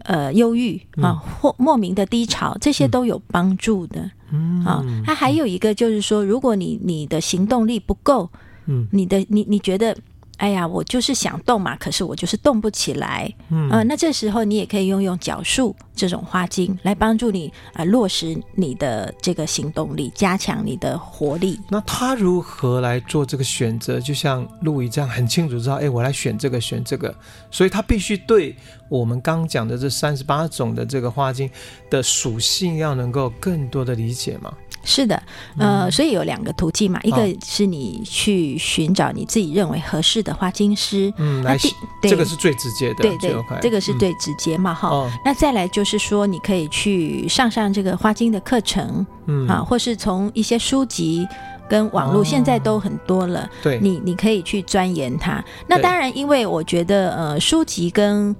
[0.03, 4.09] 呃忧郁啊，或莫名的低潮，这些都有帮助的。
[4.31, 8.29] 嗯，啊，它还有一个就是说，如果你你的行动力不够，
[8.65, 9.95] 嗯，你的你你觉得。
[10.37, 13.31] 哎呀，我就是想动嘛，可是我就是动不起来。
[13.49, 21.59] 嗯、呃，那这时候你也可以用用脚术这种花精来帮助你啊、呃，落实你的这个行动力，加强你的活力。
[21.69, 23.99] 那他如何来做这个选择？
[23.99, 27.13] 就像路易这样很清楚知道，哎，我来选这个选这个，
[27.49, 28.55] 所以他必须对
[28.89, 31.49] 我们刚讲的这三十八种的这个花精
[31.89, 34.53] 的属性要能够更多的理解嘛。
[34.83, 35.21] 是的，
[35.57, 41.57] 呃，所以有两个途径嘛，一个是你去寻找你自己认为合适的花精师，嗯，来，
[42.01, 45.09] 这个是最直接的，对对，这个是最直接嘛，哈。
[45.23, 49.47] 那再来就是说，你可以去上上这个花精的课程，嗯。
[49.47, 51.25] 啊，或是从一些书籍
[51.69, 55.41] 跟网络，现在都很多了，对，你你可以去钻研它。
[55.67, 58.35] 那当然，因为我觉得，呃，书籍跟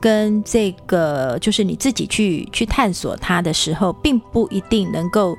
[0.00, 5.36] 跟这个就是你自己去去探索它的时候，并不一定能够。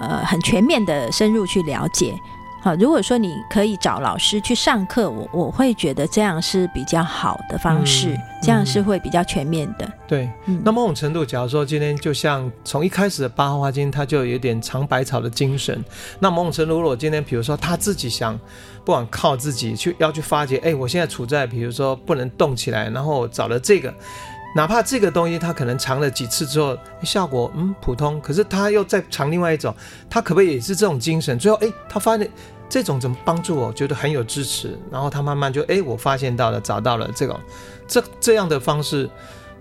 [0.00, 2.14] 呃，很全面的深入去了解，
[2.64, 9.92] 好，如果说你可以找老师去上课，我我会觉得这样是比较好的方式，嗯、这样是会比较全面的。
[10.06, 15.84] 对，嗯、那某种程度，假如说今天就像从一开始的八号花经，它就有点尝百草的精神。
[16.20, 18.38] 那某种程度，如果今天比如说他自己想，
[18.84, 23.92] 不管靠自己去要去发掘，哎，我现在处在比如说不能动起来，然后找了这个。
[24.54, 29.74] 哪怕这个东西他可能尝了几次之后效果嗯普通，可是他又再尝另外一种，
[30.10, 31.38] 他可不可以也是这种精神？
[31.38, 32.30] 最后哎，他发现
[32.72, 37.38] 这种怎么帮助我，觉得很有支持，然后他慢慢就哎，我发现到了，找到了这种
[37.86, 39.06] 这这样的方式，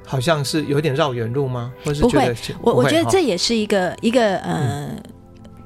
[0.06, 1.74] 好像是有点绕远路吗？
[1.84, 4.88] 或是觉得不会，我我觉得这也是一个一个呃。
[4.93, 5.04] 嗯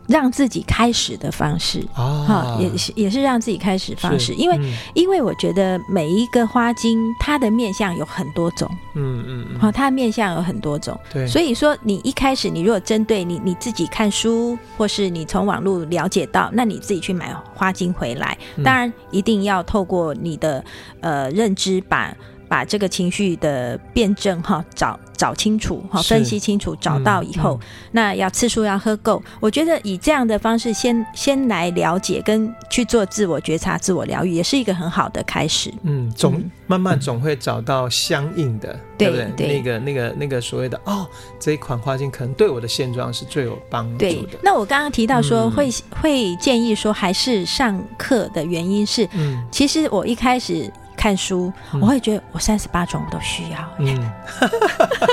[0.08, 1.86] 让自己开始的方式。
[1.94, 20.64] 啊，哈，也是也是让自己开始方式，因为、嗯、因为我觉得每一个花精它的面相有很多种，嗯嗯嗯，好，它的面相有很多种，对，所以说你一开始你如果针对你你自己看书，或是你从网络了解到，那你自己去买花精回来，当然一定要透过你的
[21.02, 22.16] 呃认知把。
[22.48, 27.60] 把这个情绪的辩证哈找找清楚哈，分析清楚，找到以后，
[27.92, 29.22] 那要次数要喝够。
[29.40, 35.74] 我觉得以这样的方式先先来了解跟去做自我觉察、自我疗愈，也是一个很好的开始。
[35.84, 39.32] 嗯，总慢慢总会找到相应的，嗯、对不对？
[39.38, 41.08] 对那个那个那个所谓的哦，
[41.40, 43.98] 这一款花精可能对我的现状是最有帮助的。
[44.00, 50.70] 对，那我刚刚提到说会、嗯、会建议说还是上课的原因是，嗯，其实我一开始。
[51.06, 53.60] 看书，我会觉得我三十八种我都需要。
[53.78, 54.12] 嗯，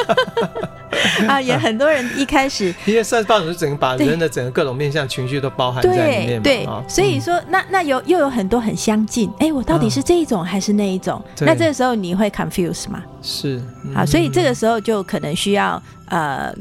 [1.29, 6.43] 啊，也很多人一开始， 因为三十八种是整个把人的整个各种面向情绪都包含在里面嘛。
[6.43, 9.31] 对，所以说那那有又有很多很相近。
[9.39, 11.23] 哎，我到底是这一种还是那一种？
[11.41, 13.03] 那这个时候你会 confuse 吗？
[13.21, 13.63] 是。
[13.95, 16.55] 好，所以这个时候就可能需要呃。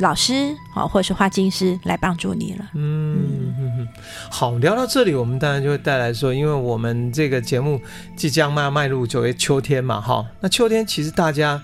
[0.00, 2.66] 老师啊，或者是花精师来帮助你了。
[2.74, 3.88] 嗯，嗯
[4.30, 7.80] 好，聊到这里，我们当然就会带来说，因为我们这个节目
[8.16, 10.26] 即将迈迈入九月秋天嘛，哈。
[10.40, 11.60] 那秋天其实大家，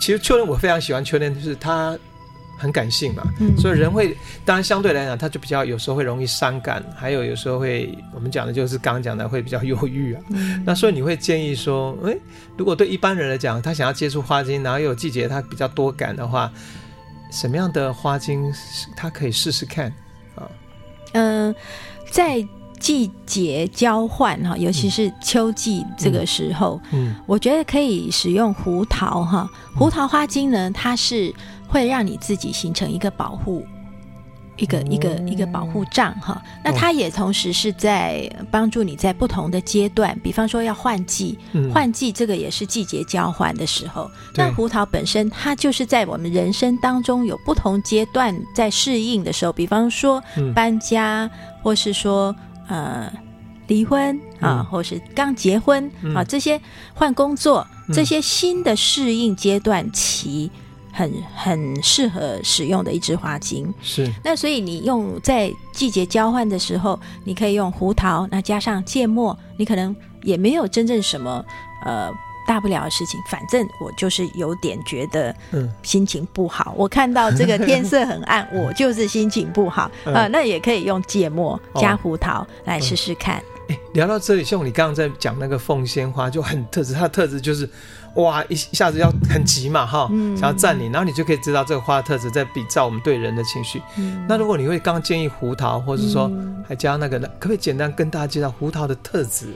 [0.00, 1.96] 其实秋天我非常喜欢秋天，就是它
[2.58, 10.22] 很感性嘛，嗯、所以人会当然相对来讲，他就比较有时候会容易伤感，还有有时候会我们讲的就是刚刚讲的会比较忧郁啊。
[10.30, 12.18] 嗯、那所以你会建议说，诶，
[12.56, 16.50] 如果对一般人来讲，他想要接触花精，然后又有季节他比较多感的话。
[17.30, 18.52] 什么样的花精，
[18.96, 19.92] 他可以试试看
[20.34, 20.48] 啊？
[21.12, 21.54] 嗯、呃，
[22.10, 22.46] 在
[22.78, 29.48] 季节交换哈，尤其是秋季这个时候，嗯，嗯我觉得可以使用胡桃哈。
[29.74, 31.34] 胡桃花精呢，它是
[31.68, 33.66] 会让你自己形成一个保护。
[34.56, 41.36] 一个一个一个保护障哈，那它也同时是在帮助你在不同的阶段，比方说要换季，
[41.72, 44.10] 换季这个也是季节交换的时候。
[44.34, 50.22] 那胡桃本身它就是在我们人生当中有不同阶段在适应的时候，比方说
[50.54, 51.28] 搬家，
[51.62, 52.34] 或是说
[52.68, 53.12] 呃
[53.66, 56.60] 离婚啊，或是刚结婚啊，这些
[56.94, 60.50] 换工作，这些新的适应阶段期。
[60.94, 64.08] 很很适合使用的一支花精，是。
[64.22, 71.44] 那所以你用在季节交换的时候，你可以用胡桃，那加上芥末，你可能也没有真正什么
[71.84, 72.08] 呃
[72.46, 73.18] 大不了的事情。
[73.28, 75.34] 反正我就是有点觉得
[75.82, 80.28] 心情不好，嗯、我看到这个天色很暗， 我就是心情不好啊、嗯呃。
[80.28, 83.34] 那也可以用芥末加胡桃来试试看。
[83.66, 87.68] 哎、哦嗯，聊到这里，像你刚刚在讲那个凤仙花就很特质，它的特质就是。
[88.14, 93.82] 哇，一一下子要很急嘛，哈，嗯、想要占领，然后你就可以知道这个花的特质在比照我们对人的情绪。
[93.96, 96.30] 嗯、那如果你会刚刚建议胡桃，或者说
[96.68, 99.54] 还加那个，可不可以简单跟大家介绍胡桃的特质？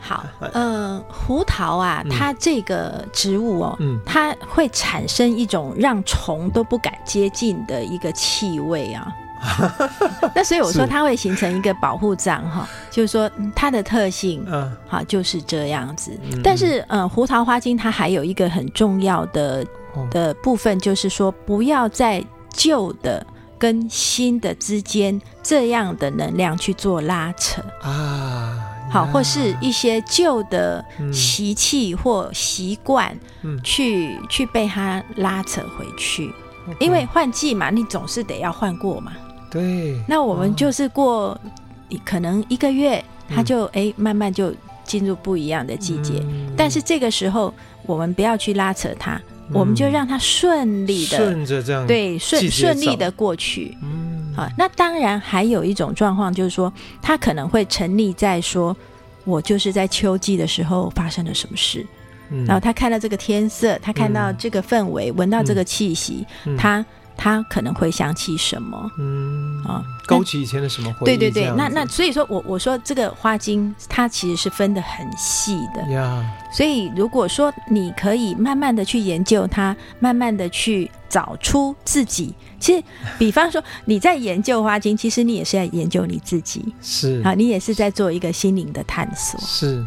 [0.00, 9.12] 好，呃，胡桃啊，它这个植物哦，嗯、它会产生一种让虫都不敢接近的一个气味啊。
[10.34, 16.18] 那所以我说它会形成一个保护罩哈，就是说它的特性，嗯，好就是这样子。
[16.42, 19.66] 但是呃，胡桃花精它还有一个很重要的
[20.10, 23.24] 的部分，就是说不要在旧的
[23.58, 27.62] 跟新的之间这样的能量去做拉扯。
[27.82, 28.64] 啊。
[28.90, 30.82] 好，或是一些旧的
[31.12, 33.14] 习气或习惯，
[33.62, 36.32] 去去被它拉扯回去，
[36.80, 39.12] 因为换季嘛，你总是得要换过嘛。
[39.50, 41.38] 对，那我们就是过，
[42.04, 46.22] 可能一个月，它就哎、慢慢就进入不一样的季节。
[46.22, 47.52] 嗯、但是这个时候，
[47.86, 49.14] 我们不要去拉扯它，
[49.48, 53.74] 嗯、我们就让它顺利的顺着这样对顺顺利的过去。
[53.82, 56.70] 嗯，好，那当然还有一种状况，就是说
[57.00, 58.76] 它可能会沉溺在说，
[59.24, 61.86] 我就是在秋季的时候发生了什么事，
[62.30, 66.84] 嗯、然后他看到这个天色，他看到这个氛围，闻、嗯、到这个气息，嗯、他。
[67.18, 68.90] 他可能会想起什么？
[68.96, 71.04] 嗯啊，勾起以前的什么回忆？
[71.04, 76.24] 对对对，那那所以说我我说这个花精它其实是分的很细的呀。
[76.52, 82.84] 所以如果说你可以慢慢的去研究它，慢慢的去找出自己，其实
[83.18, 89.40] 比方说你在研究花精，其实你也是在研究你自己，是啊，你也是在做一个心灵的探索。
[89.40, 89.84] 是，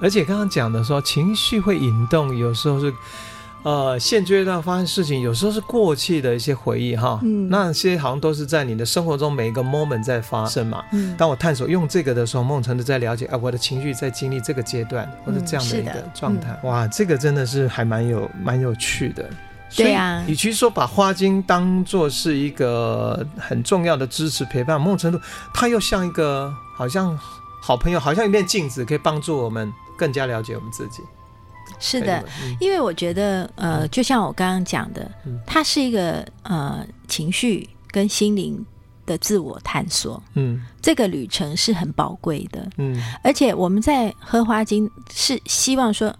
[0.00, 2.92] 而且刚刚讲的说情绪会引动，有时候是。
[3.64, 10.84] 呃，现阶段发生事情，有时候是过去的一些回忆哈，嗯，那些好像都是在你的生活中每一个 moment 在发生嘛。
[10.92, 16.60] 嗯，当我探索用这个的时候，某种程度在了解，啊，我的情绪在经历这个阶段或者这样的一个状态。
[16.62, 19.28] 哇，这个真的是还蛮有蛮有趣的。
[19.74, 25.18] 对啊，与其说把花精当做是一个很重要的支持陪伴，某种程度
[25.54, 27.18] 它又像一个好像
[27.62, 31.02] 好朋友，好像一面镜子，可以帮助我们更加了解我们自己。
[31.80, 32.24] 是的，
[32.60, 35.10] 因为我觉得，呃，就像我刚刚讲的，
[35.46, 38.64] 它是一个呃情绪跟心灵
[39.06, 46.14] 的自我探索，嗯，这个旅程是很宝贵的，嗯，而且我们在喝花精是希望说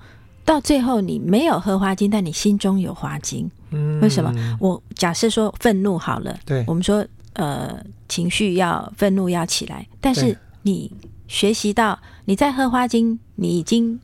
[0.45, 4.33] 到最后你没有喝花精，但你心中有花精，嗯，为什么？
[4.61, 7.79] 我假设说愤怒好了，对，我们说呃
[8.09, 10.93] 情绪要愤怒要起来，但是你
[11.27, 13.99] 学习到你在喝花精，你已经。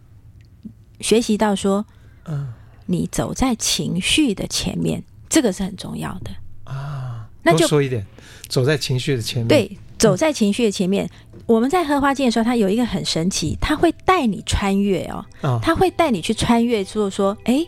[1.01, 1.85] 学习到说，
[2.27, 2.53] 嗯，
[2.87, 6.31] 你走在情绪的前面，这个是很重要的
[6.65, 7.29] 啊。
[7.43, 8.07] 那就说一点，
[8.49, 9.49] 走在情绪的前面。
[9.49, 11.09] 对，走在情绪的前面。
[11.33, 17.67] 嗯、我们在喝花精的时候，它有一个很神奇，它会带你穿越哦，哦它会带你去穿越，说说，哎，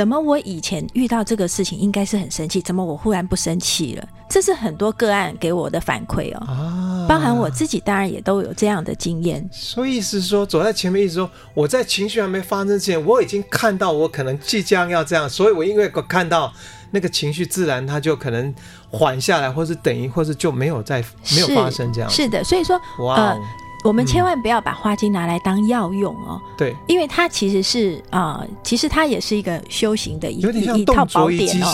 [0.00, 4.08] 怎么我以前遇到这个事情应该是很生气，怎么我忽然不生气了？
[4.30, 9.46] 这是很多个案给我的反馈哦，啊，包含我自己，当然也都有这样的经验。
[9.52, 16.50] 所以是说，走在前面，意思说我在情绪还没发生之前，我已经看到我可能即将要这样，所以我因为看到
[16.92, 18.54] 那个情绪，自然它就可能
[18.88, 22.08] 缓下来，或是等于，或是就没有再没有发生这样。
[22.08, 23.36] 是的，所以说，哇，
[23.82, 30.40] 我们千万不要把花精拿来当药用哦，对，因为它其实是啊，其实它也是一个修行的一
[30.78, 31.72] 一套宝典哦，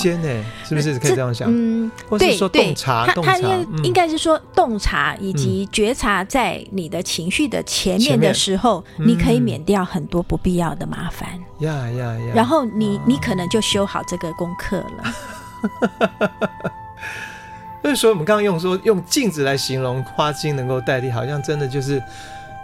[0.65, 1.49] 是不是可以这样想？
[1.51, 11.29] 嗯，对对，它它应应该是说洞察以及觉察在你的情绪的前面的时候，你可以免掉很多不必要的麻烦。
[11.59, 15.13] 呀呀呀，然后你你可能就修好这个功课了。
[17.87, 22.03] 所以说，我们刚刚用说用镜子来形容花精能够代替，好像真的就是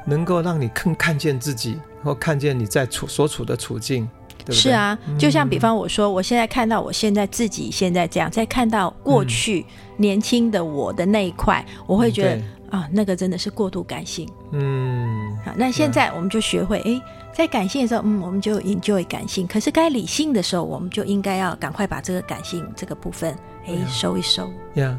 [0.04, 4.08] 能够让你更看见自己，或看见你在处所处的处境，
[4.38, 4.54] 对不对？
[4.56, 9.64] 是啊，就像比方我说，我现在看到我现在自己现在这样，再看到过去
[9.96, 14.28] 年轻的我的那一块，嗯、我会觉得、嗯、啊，那个真的是过度感性。
[14.50, 17.00] 嗯，好，那现在我们就学会，哎，
[17.32, 23.32] 在感性的时候，嗯，我们就 enjoy 感性；可是该理性的时候，我们就应该要赶快把这个感性这个部分，
[23.68, 24.50] 哎，收一收。
[24.74, 24.98] 呀。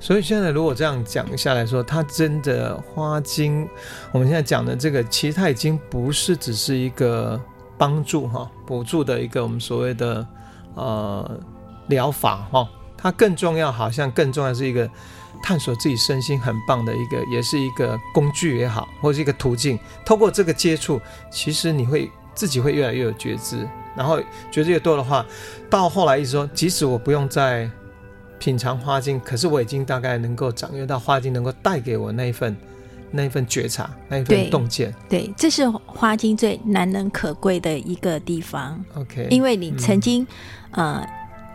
[0.00, 3.68] 所以现在如果这样讲下来说，它真的花精，
[4.12, 7.40] 我们现在讲的这个，其实它已经不是只是一个
[7.76, 10.26] 帮助哈、辅助的一个我们所谓的
[10.74, 11.40] 呃
[11.88, 14.88] 疗法哈，它更重要，好像更重要是一个
[15.42, 19.76] 探索自己身心很棒的一个，也是一个工具也好，或是一个途径。
[20.06, 24.20] 透过这个接触，其实你会自己会越来越有觉知，然后
[24.52, 25.26] 觉知越多的话，
[25.68, 27.68] 到后来意思说，即使我不用再。
[28.38, 32.56] 品尝花精，可是我已经大概能够掌握到花精能够带给我那一份
[33.10, 34.94] 那一份觉察，那一份洞见。
[35.08, 38.82] 对，这是花精最难能可贵的一个地方。
[38.94, 40.26] OK，因为你曾经、
[40.72, 41.08] 嗯、呃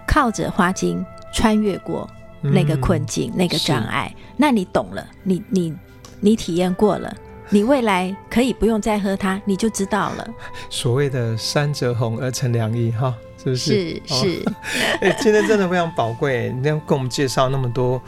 [0.08, 2.10] 靠着花精穿越过
[2.42, 5.74] 那个困境、嗯、那个障碍，那你懂了，你你
[6.20, 7.16] 你体验过了，
[7.50, 10.28] 你未来可以不用再喝它，你就知道了。
[10.70, 13.16] 所谓的三折红而成良医，哈。
[13.44, 14.02] 是不是？
[14.06, 14.44] 是是，
[15.02, 18.02] 哎、哦欸，今天真的非常宝贵，你要跟我们介绍那么多，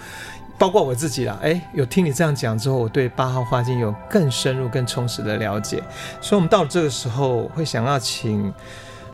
[0.58, 1.38] 包括我自己啦。
[1.42, 5.84] 哎、欸，有听你这样讲之后，我对八号花精有更深入、更充实的了解。
[6.22, 8.54] 所以，我们到了这个时候，会想要请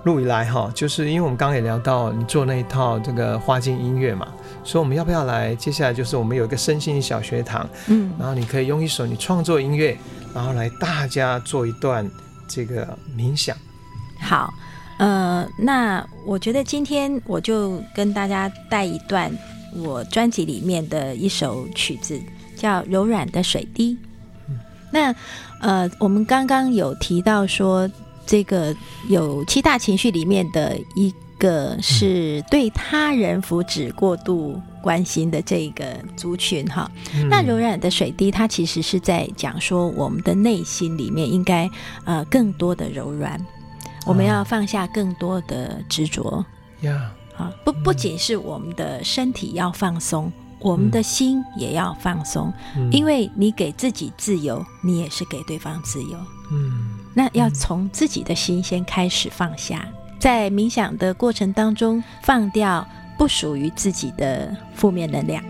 [0.04, 4.28] 陆以来哈，就是因为我们刚刚也聊到你做那一套这个花精音乐嘛，
[4.64, 5.56] 所以我们要不要来？
[5.56, 9.98] 接下来就是我们有一个身心小学堂，嗯，然后你可以用一首你创作音乐，
[10.36, 12.08] 然后来大家做一段
[12.48, 13.58] 这个冥想。
[14.20, 14.54] 好。
[15.02, 19.36] 呃，那我觉得今天我就跟大家带一段
[19.76, 22.22] 我专辑里面的一首曲子，
[22.56, 23.94] 叫《柔软的水滴》。
[24.48, 24.60] 嗯、
[24.92, 25.16] 那
[25.60, 27.90] 呃，我们刚刚有提到说，
[28.28, 28.76] 这个
[29.10, 36.92] 有七大情绪里面的一个是对他人福祉过度关心的这个族群哈。
[37.16, 41.68] 嗯、那《柔软的水滴》它其实是在讲说，我们的内心里面应该
[42.06, 43.44] 呃更多的柔软。
[44.06, 46.44] 我们要放下更多的执着
[46.82, 56.18] 呀，好 Yeah.，不不仅是我们的身体要放松，嗯、我们的心也要放松，嗯、因为你给自己自由，你也是给对方自由。
[56.52, 59.88] 嗯，那要从自己的心先开始放下，
[60.20, 62.86] 在冥想的过程当中，放掉
[63.18, 65.44] 不属于自己的负面能量。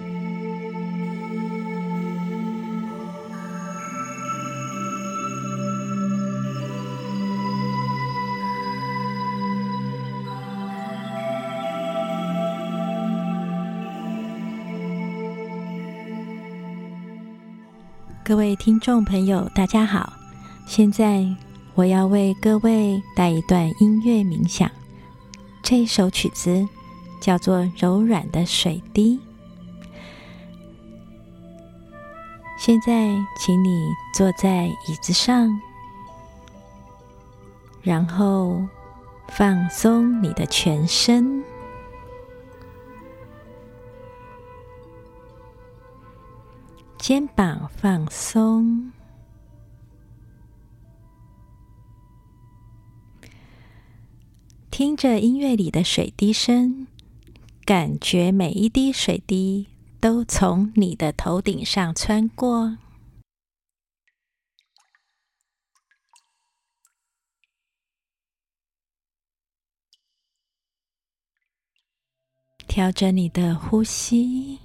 [18.32, 20.14] 各位听众朋友，大家好！
[20.66, 21.28] 现在
[21.76, 24.72] 我要为各位带一段音乐冥想。
[25.62, 26.66] 这首曲子
[27.20, 29.20] 叫做《柔软的水滴》。
[32.58, 35.52] 现在，请你坐在椅子上，
[37.82, 38.62] 然后
[39.28, 41.44] 放松你的全身。
[47.02, 48.92] 肩膀放松，
[54.70, 56.86] 听着音乐里的水滴声，
[57.66, 59.66] 感觉每一滴水滴
[60.00, 62.78] 都从你的头顶上穿过，
[72.68, 74.60] 调整你的呼吸。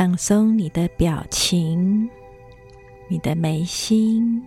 [0.00, 2.08] 放松你的表情，
[3.06, 4.42] 你的眉心，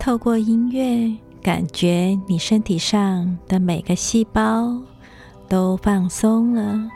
[0.00, 1.23] 透过音乐。
[1.44, 4.74] 感觉你身体上的每个细胞
[5.46, 6.88] 都放松了。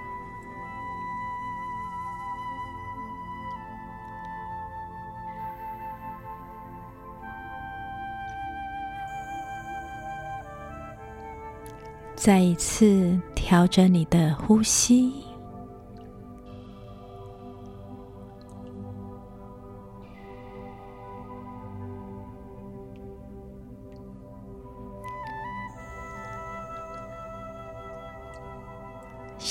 [12.16, 15.27] 再一次调整你的呼吸。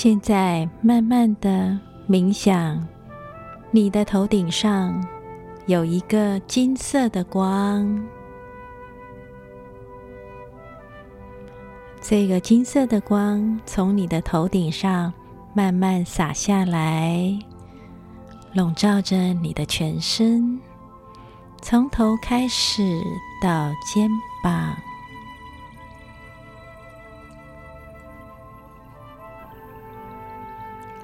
[0.00, 1.76] 现在慢慢的
[2.08, 2.86] 冥想，
[3.72, 5.04] 你的头顶上
[5.66, 8.00] 有一个金色的光，
[12.00, 15.12] 这个金色的光从你的头顶上
[15.52, 17.36] 慢慢洒下来，
[18.52, 20.60] 笼罩着你的全身，
[21.60, 23.02] 从头开始
[23.42, 24.08] 到肩
[24.44, 24.76] 膀。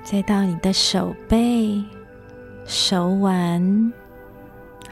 [0.05, 1.83] 再到你的手背、
[2.67, 3.93] 手腕，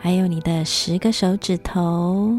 [0.00, 2.34] 还有你的十个手指头，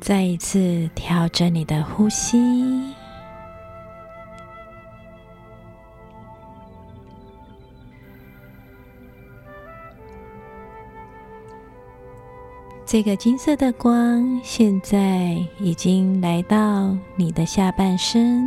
[0.00, 2.38] 再一次调整你的呼吸。
[12.86, 18.46] 这个金色的光现在已经来到你的下半身，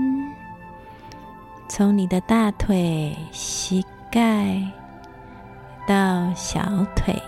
[1.68, 4.62] 从你的大腿、膝盖
[5.88, 6.62] 到小
[6.96, 7.20] 腿。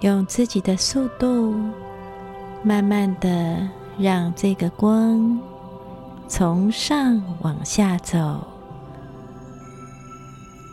[0.00, 1.52] 用自己的速度，
[2.62, 5.36] 慢慢的让这个光
[6.28, 8.46] 从上往下走，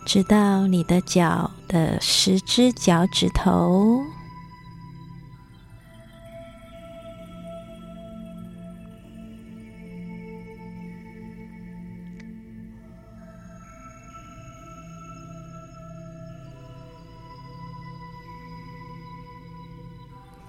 [0.06, 4.02] 直到你的脚的十只脚趾头。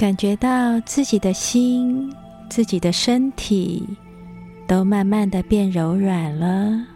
[0.02, 2.12] 感觉到自己的心、
[2.50, 3.88] 自己的身体
[4.66, 6.91] 都慢慢的变柔软了。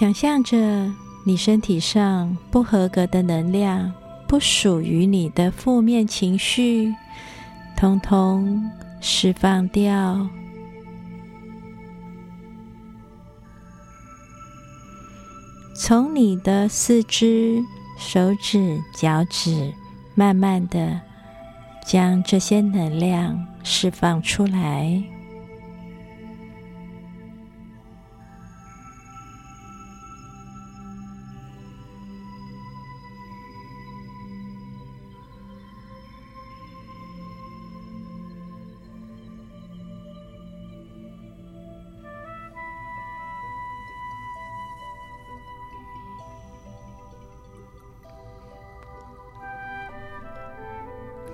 [0.00, 0.90] 想象着
[1.24, 3.92] 你身体上不合格的能量。
[4.26, 6.94] 不属于你的负面情绪，
[7.76, 8.64] 通通
[9.02, 10.26] 释放掉。
[15.74, 17.62] 从你的四肢、
[17.98, 19.70] 手指、脚趾，
[20.14, 20.98] 慢慢的
[21.84, 25.02] 将这些能量释放出来。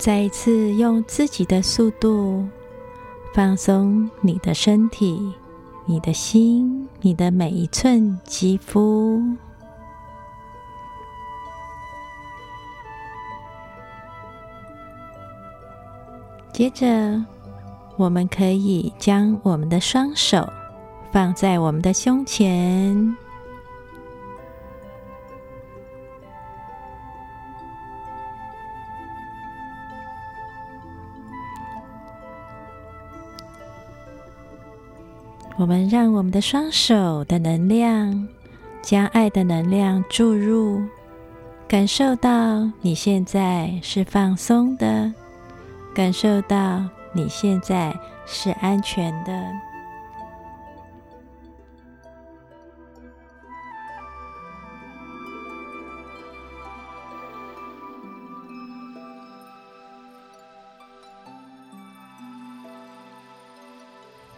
[0.07, 2.46] 再一次用自己的速度
[3.34, 5.34] 放松你的身体、
[5.84, 9.20] 你的心、你的每一寸肌肤。
[16.52, 17.20] 接着，
[17.96, 20.48] 我们可以将我们的双手
[21.11, 23.16] 放在我们的胸前。
[35.59, 38.28] 我们让我们的双手的能量，
[38.82, 40.82] 将爱的能量注入，
[41.66, 45.11] 感受到你现在是放松的，
[45.94, 46.84] 感受到
[47.14, 49.32] 你现在是安全的。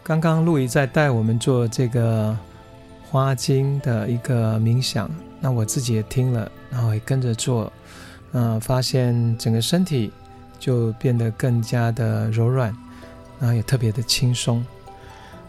[0.08, 2.34] 刚刚陆怡在带我们做这个
[3.02, 5.06] 花精的一个冥想，
[5.38, 7.70] 那我自己也听了，然后也跟着做，
[8.32, 10.10] 嗯、发现整个身体
[10.58, 12.74] 就变得更加的柔软，
[13.38, 14.64] 然后也特别的轻松。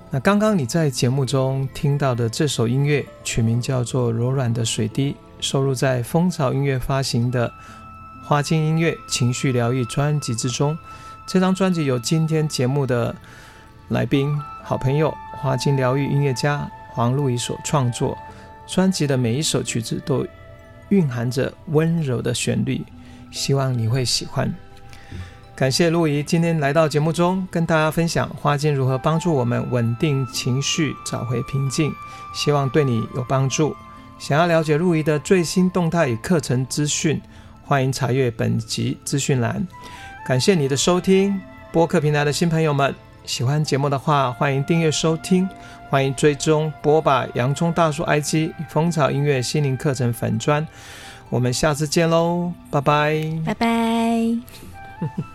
[0.10, 7.49] 那刚刚你在节目中听到的这首音乐，取名叫做《柔软的水滴》，收录在风潮音乐发行的
[8.26, 10.78] 花精音乐情绪疗愈专辑之中。
[11.26, 13.16] 这张专辑由今天节目的
[13.90, 18.18] 来宾、好朋友、花精疗愈音乐家黄路易所创作，
[18.68, 20.26] 专辑的每一首曲子都
[20.90, 22.84] 蕴含着温柔的旋律，
[23.32, 24.54] 希望你会喜欢。
[25.56, 31.92] 感谢路易今天来到节目中，跟大家分享花精如何帮助我们稳定情绪、找回平静，
[32.34, 33.76] 希望对你有帮助。
[34.18, 37.22] 想要了解路易的最新动态与课程资讯，
[37.66, 39.68] 欢迎查阅本集资讯栏。
[40.28, 43.09] 感谢你的收听，播客平台的新朋友们。
[43.30, 45.48] 喜欢节目的话，欢迎订阅收听，
[45.88, 47.28] 欢迎追踪剥吧！
[47.36, 50.68] 洋葱大叔 IG 与风潮音乐心灵课程粉砖，
[51.30, 53.68] 我们下次见喽，拜拜，拜拜。